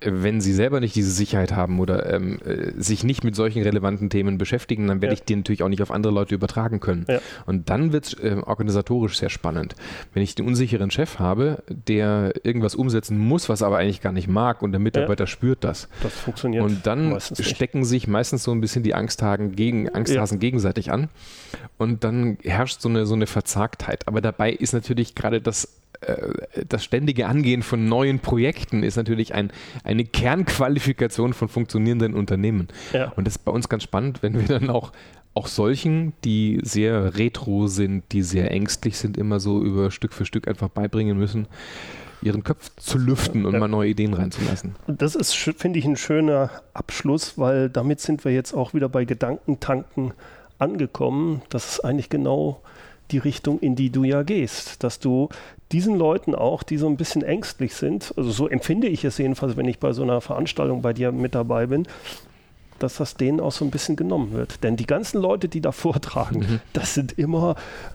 wenn 0.02 0.40
sie 0.40 0.52
selber 0.52 0.80
nicht 0.80 0.94
diese 0.94 1.10
Sicherheit 1.10 1.52
haben 1.52 1.78
oder 1.78 2.12
ähm, 2.12 2.38
äh, 2.44 2.72
sich 2.80 3.04
nicht 3.04 3.24
mit 3.24 3.34
solchen 3.34 3.62
relevanten 3.62 4.08
Themen 4.08 4.38
beschäftigen, 4.38 4.88
dann 4.88 5.02
werde 5.02 5.14
ja. 5.14 5.20
ich 5.20 5.24
die 5.24 5.36
natürlich 5.36 5.62
auch 5.62 5.68
nicht 5.68 5.82
auf 5.82 5.90
andere 5.90 6.12
Leute 6.12 6.34
übertragen 6.34 6.80
können. 6.80 7.04
Ja. 7.08 7.20
Und 7.46 7.68
dann 7.70 7.92
wird 7.92 8.06
es 8.06 8.14
äh, 8.14 8.36
organisatorisch 8.44 9.18
sehr 9.18 9.30
spannend. 9.30 9.74
Wenn 10.14 10.22
ich 10.22 10.34
den 10.34 10.46
unsicheren 10.46 10.90
Chef 10.90 11.18
habe, 11.18 11.62
der 11.68 12.32
irgendwas 12.42 12.74
umsetzen 12.74 13.18
muss, 13.18 13.48
was 13.48 13.62
aber 13.62 13.78
eigentlich 13.78 14.00
gar 14.00 14.12
nicht 14.12 14.28
mag 14.28 14.62
und 14.62 14.72
der 14.72 14.80
Mitarbeiter 14.80 15.24
ja. 15.24 15.28
spürt 15.28 15.64
das. 15.64 15.88
Das 16.02 16.14
funktioniert. 16.14 16.64
Und 16.64 16.86
dann 16.86 17.18
stecken 17.20 17.84
sich 17.84 18.08
meistens 18.08 18.42
so 18.42 18.52
ein 18.52 18.60
bisschen 18.60 18.82
die 18.82 18.94
Angsthasen, 18.94 19.54
gegen, 19.54 19.88
Angsthasen 19.90 20.38
gegenseitig 20.38 20.90
an 20.90 21.08
und 21.78 22.04
dann 22.04 22.38
herrscht 22.42 22.80
so 22.80 22.88
eine, 22.88 23.06
so 23.06 23.14
eine 23.14 23.26
Verzagtheit. 23.26 24.08
Aber 24.08 24.20
dabei 24.20 24.52
ist 24.52 24.72
natürlich 24.72 25.14
gerade 25.14 25.40
das 25.40 25.79
das 26.68 26.84
ständige 26.84 27.26
Angehen 27.26 27.62
von 27.62 27.86
neuen 27.86 28.20
Projekten 28.20 28.82
ist 28.82 28.96
natürlich 28.96 29.34
ein, 29.34 29.52
eine 29.84 30.04
Kernqualifikation 30.04 31.34
von 31.34 31.48
funktionierenden 31.48 32.14
Unternehmen. 32.14 32.68
Ja. 32.92 33.12
Und 33.16 33.26
das 33.26 33.36
ist 33.36 33.44
bei 33.44 33.52
uns 33.52 33.68
ganz 33.68 33.82
spannend, 33.82 34.22
wenn 34.22 34.34
wir 34.34 34.46
dann 34.46 34.70
auch, 34.70 34.92
auch 35.34 35.46
solchen, 35.46 36.14
die 36.24 36.58
sehr 36.62 37.16
retro 37.16 37.66
sind, 37.66 38.04
die 38.12 38.22
sehr 38.22 38.50
ängstlich 38.50 38.96
sind, 38.96 39.18
immer 39.18 39.40
so 39.40 39.62
über 39.62 39.90
Stück 39.90 40.12
für 40.12 40.24
Stück 40.24 40.48
einfach 40.48 40.68
beibringen 40.68 41.18
müssen, 41.18 41.46
ihren 42.22 42.44
Kopf 42.44 42.70
zu 42.76 42.98
lüften 42.98 43.44
und 43.44 43.54
ja. 43.54 43.58
mal 43.58 43.68
neue 43.68 43.90
Ideen 43.90 44.14
reinzulassen. 44.14 44.76
Das 44.86 45.14
ist, 45.14 45.34
finde 45.34 45.78
ich, 45.78 45.84
ein 45.84 45.96
schöner 45.96 46.50
Abschluss, 46.74 47.36
weil 47.36 47.68
damit 47.68 48.00
sind 48.00 48.24
wir 48.24 48.32
jetzt 48.32 48.54
auch 48.54 48.74
wieder 48.74 48.88
bei 48.88 49.04
Gedankentanken 49.04 50.12
angekommen. 50.58 51.42
Das 51.50 51.72
ist 51.72 51.80
eigentlich 51.80 52.08
genau 52.08 52.62
die 53.10 53.18
Richtung, 53.18 53.58
in 53.60 53.76
die 53.76 53.90
du 53.90 54.04
ja 54.04 54.22
gehst, 54.22 54.84
dass 54.84 54.98
du 54.98 55.28
diesen 55.72 55.96
Leuten 55.96 56.34
auch, 56.34 56.62
die 56.62 56.76
so 56.76 56.88
ein 56.88 56.96
bisschen 56.96 57.22
ängstlich 57.22 57.74
sind, 57.74 58.12
also 58.16 58.30
so 58.30 58.48
empfinde 58.48 58.88
ich 58.88 59.04
es 59.04 59.18
jedenfalls, 59.18 59.56
wenn 59.56 59.68
ich 59.68 59.78
bei 59.78 59.92
so 59.92 60.02
einer 60.02 60.20
Veranstaltung 60.20 60.82
bei 60.82 60.92
dir 60.92 61.12
mit 61.12 61.34
dabei 61.34 61.66
bin, 61.66 61.86
dass 62.78 62.96
das 62.96 63.14
denen 63.14 63.40
auch 63.40 63.52
so 63.52 63.64
ein 63.64 63.70
bisschen 63.70 63.94
genommen 63.94 64.32
wird. 64.32 64.64
Denn 64.64 64.76
die 64.76 64.86
ganzen 64.86 65.20
Leute, 65.20 65.48
die 65.48 65.60
da 65.60 65.72
vortragen, 65.72 66.40
mhm. 66.40 66.60
das 66.72 66.94
sind 66.94 67.18
immer, 67.18 67.54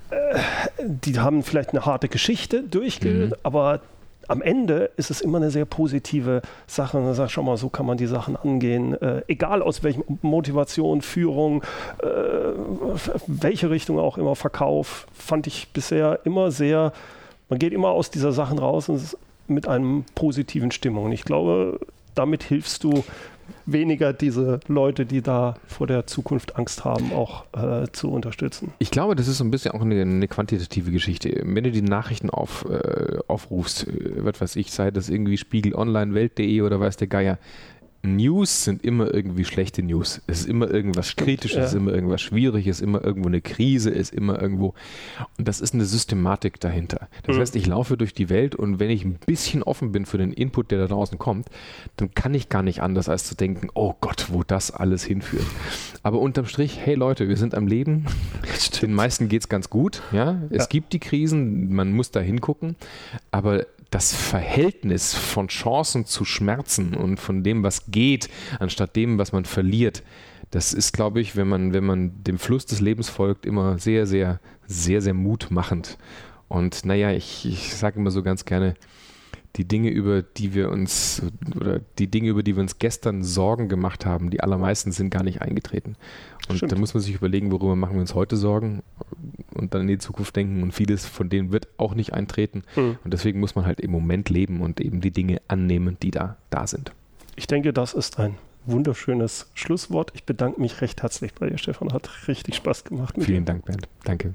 äh, 0.09 0.39
die 0.79 1.19
haben 1.19 1.43
vielleicht 1.43 1.71
eine 1.71 1.85
harte 1.85 2.07
Geschichte 2.07 2.63
durchgehend, 2.63 3.31
mhm. 3.31 3.37
aber 3.43 3.81
am 4.27 4.41
Ende 4.41 4.89
ist 4.97 5.11
es 5.11 5.21
immer 5.21 5.37
eine 5.37 5.51
sehr 5.51 5.65
positive 5.65 6.41
Sache. 6.65 6.97
Und 6.97 7.05
dann 7.05 7.13
sagt, 7.13 7.31
schau 7.31 7.43
mal, 7.43 7.57
so 7.57 7.69
kann 7.69 7.85
man 7.85 7.97
die 7.97 8.07
Sachen 8.07 8.35
angehen. 8.35 8.99
Äh, 8.99 9.21
egal 9.27 9.61
aus 9.61 9.83
welchem 9.83 10.03
Motivation, 10.23 11.01
Führung, 11.01 11.61
äh, 12.01 12.07
welche 13.27 13.69
Richtung 13.69 13.99
auch 13.99 14.17
immer, 14.17 14.35
Verkauf, 14.35 15.05
fand 15.13 15.45
ich 15.45 15.67
bisher 15.73 16.21
immer 16.23 16.49
sehr 16.49 16.91
man 17.49 17.59
geht 17.59 17.73
immer 17.73 17.89
aus 17.89 18.09
dieser 18.09 18.31
Sachen 18.31 18.59
raus 18.59 19.17
mit 19.47 19.67
einem 19.67 20.05
positiven 20.15 20.71
Stimmung. 20.71 21.05
Und 21.05 21.11
ich 21.11 21.23
glaube, 21.23 21.79
damit 22.15 22.43
hilfst 22.43 22.83
du 22.83 23.03
weniger 23.65 24.13
diese 24.13 24.59
Leute, 24.67 25.05
die 25.05 25.21
da 25.21 25.55
vor 25.67 25.87
der 25.87 26.07
Zukunft 26.07 26.55
Angst 26.55 26.83
haben, 26.83 27.11
auch 27.13 27.45
äh, 27.53 27.87
zu 27.91 28.11
unterstützen. 28.11 28.73
Ich 28.79 28.91
glaube, 28.91 29.15
das 29.15 29.27
ist 29.27 29.37
so 29.37 29.43
ein 29.43 29.51
bisschen 29.51 29.71
auch 29.71 29.81
eine, 29.81 30.01
eine 30.01 30.27
quantitative 30.27 30.91
Geschichte. 30.91 31.41
Wenn 31.43 31.63
du 31.63 31.71
die 31.71 31.81
Nachrichten 31.81 32.29
auf, 32.29 32.65
äh, 32.69 33.17
aufrufst, 33.27 33.87
äh, 33.87 34.23
was 34.23 34.41
weiß 34.41 34.55
ich, 34.55 34.71
sei 34.71 34.91
das 34.91 35.09
irgendwie 35.09 35.37
Spiegel 35.37 35.75
Online, 35.75 36.13
Welt.de 36.13 36.61
oder 36.61 36.79
weiß 36.79 36.97
der 36.97 37.07
Geier, 37.07 37.37
News 38.05 38.63
sind 38.63 38.83
immer 38.83 39.13
irgendwie 39.13 39.45
schlechte 39.45 39.83
News. 39.83 40.21
Es 40.27 40.41
ist 40.41 40.49
immer 40.49 40.69
irgendwas 40.69 41.09
Stimmt, 41.09 41.27
Kritisches, 41.27 41.57
ja. 41.57 41.63
es 41.63 41.73
ist 41.73 41.77
immer 41.77 41.93
irgendwas 41.93 42.21
Schwieriges, 42.21 42.77
es 42.77 42.81
ist 42.81 42.87
immer 42.87 43.03
irgendwo 43.03 43.27
eine 43.27 43.41
Krise, 43.41 43.91
es 43.91 44.09
ist 44.09 44.13
immer 44.13 44.41
irgendwo. 44.41 44.73
Und 45.37 45.47
das 45.47 45.61
ist 45.61 45.73
eine 45.73 45.85
Systematik 45.85 46.59
dahinter. 46.59 47.07
Das 47.23 47.35
mhm. 47.35 47.41
heißt, 47.41 47.55
ich 47.55 47.67
laufe 47.67 47.97
durch 47.97 48.13
die 48.13 48.29
Welt 48.29 48.55
und 48.55 48.79
wenn 48.79 48.89
ich 48.89 49.05
ein 49.05 49.17
bisschen 49.25 49.63
offen 49.63 49.91
bin 49.91 50.05
für 50.05 50.17
den 50.17 50.31
Input, 50.31 50.71
der 50.71 50.79
da 50.79 50.87
draußen 50.87 51.17
kommt, 51.17 51.47
dann 51.97 52.13
kann 52.13 52.33
ich 52.33 52.49
gar 52.49 52.63
nicht 52.63 52.81
anders, 52.81 53.09
als 53.09 53.25
zu 53.25 53.35
denken, 53.35 53.69
oh 53.73 53.93
Gott, 54.01 54.27
wo 54.29 54.43
das 54.43 54.71
alles 54.71 55.03
hinführt. 55.03 55.45
Aber 56.03 56.19
unterm 56.19 56.45
Strich, 56.45 56.79
hey 56.83 56.95
Leute, 56.95 57.27
wir 57.27 57.37
sind 57.37 57.55
am 57.55 57.67
Leben. 57.67 58.05
Den 58.81 58.93
meisten 58.93 59.29
geht 59.29 59.41
es 59.41 59.49
ganz 59.49 59.69
gut. 59.69 60.01
Ja? 60.11 60.41
Es 60.49 60.63
ja. 60.63 60.65
gibt 60.67 60.93
die 60.93 60.99
Krisen, 60.99 61.73
man 61.73 61.91
muss 61.91 62.11
da 62.11 62.19
hingucken. 62.19 62.75
Aber 63.31 63.65
das 63.89 64.13
Verhältnis 64.13 65.13
von 65.13 65.47
Chancen 65.47 66.05
zu 66.05 66.25
Schmerzen 66.25 66.95
und 66.95 67.19
von 67.19 67.43
dem, 67.43 67.63
was 67.63 67.91
geht, 67.91 68.29
anstatt 68.59 68.95
dem, 68.95 69.17
was 69.17 69.31
man 69.31 69.45
verliert, 69.45 70.03
das 70.51 70.73
ist, 70.73 70.93
glaube 70.93 71.21
ich, 71.21 71.35
wenn 71.35 71.47
man, 71.47 71.73
wenn 71.73 71.83
man 71.83 72.23
dem 72.23 72.39
Fluss 72.39 72.65
des 72.65 72.79
Lebens 72.79 73.09
folgt, 73.09 73.45
immer 73.45 73.77
sehr, 73.77 74.05
sehr, 74.07 74.39
sehr, 74.67 75.01
sehr 75.01 75.13
mutmachend. 75.13 75.97
Und 76.47 76.85
naja, 76.85 77.11
ich, 77.11 77.45
ich 77.45 77.73
sage 77.75 77.99
immer 77.99 78.11
so 78.11 78.23
ganz 78.23 78.45
gerne, 78.45 78.75
die 79.55 79.65
Dinge, 79.67 79.89
über 79.89 80.21
die 80.21 80.53
wir 80.53 80.69
uns, 80.69 81.21
oder 81.55 81.79
die 81.97 82.07
Dinge, 82.07 82.29
über 82.29 82.43
die 82.43 82.55
wir 82.55 82.61
uns 82.61 82.77
gestern 82.77 83.23
Sorgen 83.23 83.69
gemacht 83.69 84.05
haben, 84.05 84.29
die 84.29 84.41
allermeisten 84.41 84.91
sind 84.91 85.09
gar 85.09 85.23
nicht 85.23 85.41
eingetreten. 85.41 85.95
Und 86.49 86.57
Stimmt. 86.57 86.71
da 86.71 86.77
muss 86.77 86.93
man 86.93 87.01
sich 87.01 87.15
überlegen, 87.15 87.51
worüber 87.51 87.75
machen 87.75 87.93
wir 87.93 88.01
uns 88.01 88.13
heute 88.13 88.35
Sorgen 88.35 88.83
und 89.53 89.73
dann 89.73 89.81
in 89.81 89.87
die 89.87 89.97
Zukunft 89.97 90.35
denken. 90.35 90.61
Und 90.61 90.73
vieles 90.73 91.05
von 91.05 91.29
denen 91.29 91.51
wird 91.51 91.67
auch 91.77 91.95
nicht 91.95 92.13
eintreten. 92.13 92.63
Mhm. 92.75 92.97
Und 93.03 93.13
deswegen 93.13 93.39
muss 93.39 93.55
man 93.55 93.65
halt 93.65 93.79
im 93.79 93.91
Moment 93.91 94.29
leben 94.29 94.61
und 94.61 94.81
eben 94.81 95.01
die 95.01 95.11
Dinge 95.11 95.41
annehmen, 95.47 95.97
die 96.01 96.11
da, 96.11 96.37
da 96.49 96.67
sind. 96.67 96.91
Ich 97.35 97.47
denke, 97.47 97.73
das 97.73 97.93
ist 97.93 98.19
ein 98.19 98.35
wunderschönes 98.65 99.49
Schlusswort. 99.53 100.11
Ich 100.15 100.25
bedanke 100.25 100.59
mich 100.59 100.81
recht 100.81 101.01
herzlich 101.01 101.33
bei 101.33 101.49
dir, 101.49 101.57
Stefan. 101.57 101.93
Hat 101.93 102.27
richtig 102.27 102.55
Spaß 102.55 102.83
gemacht. 102.83 103.15
Vielen 103.17 103.45
dir. 103.45 103.53
Dank, 103.53 103.65
Bernd. 103.65 103.87
Danke. 104.03 104.33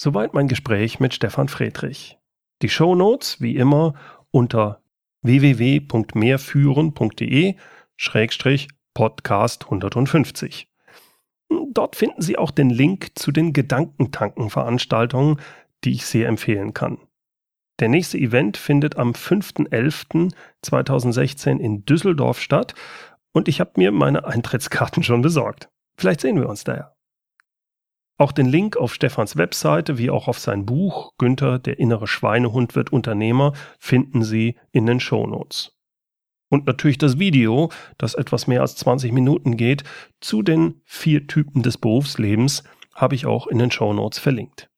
Soweit 0.00 0.32
mein 0.32 0.48
Gespräch 0.48 0.98
mit 0.98 1.12
Stefan 1.12 1.48
Friedrich. 1.48 2.19
Die 2.62 2.68
Show 2.68 2.94
Notes 2.94 3.40
wie 3.40 3.56
immer 3.56 3.94
unter 4.30 4.82
www.mehrführen.de 5.22 7.54
Schrägstrich 7.96 8.68
Podcast 8.92 9.64
150. 9.64 10.68
Dort 11.72 11.96
finden 11.96 12.20
Sie 12.20 12.36
auch 12.36 12.50
den 12.50 12.68
Link 12.68 13.18
zu 13.18 13.32
den 13.32 13.54
Gedankentanken-Veranstaltungen, 13.54 15.40
die 15.84 15.92
ich 15.92 16.04
sehr 16.04 16.28
empfehlen 16.28 16.74
kann. 16.74 16.98
Der 17.80 17.88
nächste 17.88 18.18
Event 18.18 18.58
findet 18.58 18.96
am 18.96 19.12
5.11.2016 19.12 21.58
in 21.58 21.86
Düsseldorf 21.86 22.40
statt 22.40 22.74
und 23.32 23.48
ich 23.48 23.60
habe 23.60 23.72
mir 23.76 23.90
meine 23.90 24.26
Eintrittskarten 24.26 25.02
schon 25.02 25.22
besorgt. 25.22 25.70
Vielleicht 25.96 26.20
sehen 26.20 26.38
wir 26.38 26.48
uns 26.48 26.62
daher. 26.64 26.94
Auch 28.20 28.32
den 28.32 28.44
Link 28.44 28.76
auf 28.76 28.92
Stefans 28.92 29.36
Webseite 29.36 29.96
wie 29.96 30.10
auch 30.10 30.28
auf 30.28 30.38
sein 30.38 30.66
Buch 30.66 31.14
Günther, 31.16 31.58
der 31.58 31.78
innere 31.78 32.06
Schweinehund 32.06 32.76
wird 32.76 32.92
Unternehmer 32.92 33.54
finden 33.78 34.22
Sie 34.24 34.58
in 34.72 34.84
den 34.84 35.00
Shownotes. 35.00 35.74
Und 36.50 36.66
natürlich 36.66 36.98
das 36.98 37.18
Video, 37.18 37.70
das 37.96 38.14
etwas 38.14 38.46
mehr 38.46 38.60
als 38.60 38.76
20 38.76 39.12
Minuten 39.12 39.56
geht, 39.56 39.84
zu 40.20 40.42
den 40.42 40.82
vier 40.84 41.28
Typen 41.28 41.62
des 41.62 41.78
Berufslebens, 41.78 42.62
habe 42.94 43.14
ich 43.14 43.24
auch 43.24 43.46
in 43.46 43.58
den 43.58 43.70
Show 43.70 43.94
Notes 43.94 44.18
verlinkt. 44.18 44.68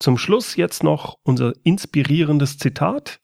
Zum 0.00 0.18
Schluss 0.18 0.56
jetzt 0.56 0.82
noch 0.82 1.20
unser 1.22 1.52
inspirierendes 1.62 2.58
Zitat. 2.58 3.20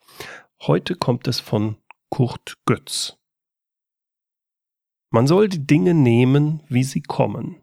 Heute 0.60 0.94
kommt 0.94 1.26
es 1.26 1.40
von 1.40 1.76
Kurt 2.08 2.58
Götz. 2.66 3.18
Man 5.10 5.26
soll 5.26 5.48
die 5.48 5.66
Dinge 5.66 5.92
nehmen, 5.92 6.62
wie 6.68 6.84
sie 6.84 7.02
kommen. 7.02 7.61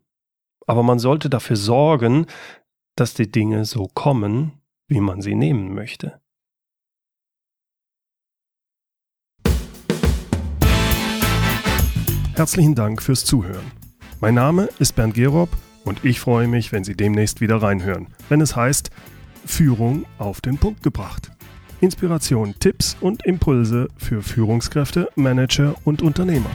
Aber 0.70 0.84
man 0.84 1.00
sollte 1.00 1.32
dafür 1.32 1.56
sorgen, 1.56 2.28
dass 2.96 3.16
die 3.16 3.32
Dinge 3.32 3.66
so 3.66 3.88
kommen, 3.88 4.52
wie 4.88 5.00
man 5.00 5.20
sie 5.20 5.34
nehmen 5.34 5.74
möchte. 5.74 6.22
Herzlichen 12.36 12.76
Dank 12.76 13.02
fürs 13.02 13.26
Zuhören. 13.26 13.72
Mein 14.22 14.36
Name 14.36 14.70
ist 14.78 14.96
Bernd 14.96 15.16
Gerob 15.16 15.50
und 15.86 16.06
ich 16.06 16.20
freue 16.20 16.48
mich, 16.48 16.72
wenn 16.72 16.84
Sie 16.84 16.96
demnächst 16.96 17.42
wieder 17.42 17.64
reinhören, 17.64 18.14
wenn 18.30 18.40
es 18.40 18.56
heißt 18.56 18.92
Führung 19.48 20.06
auf 20.20 20.40
den 20.40 20.60
Punkt 20.60 20.84
gebracht. 20.84 21.32
Inspiration, 21.82 22.54
Tipps 22.60 22.96
und 23.02 23.26
Impulse 23.26 23.88
für 23.98 24.22
Führungskräfte, 24.22 25.10
Manager 25.16 25.74
und 25.84 26.04
Unternehmer. 26.04 26.52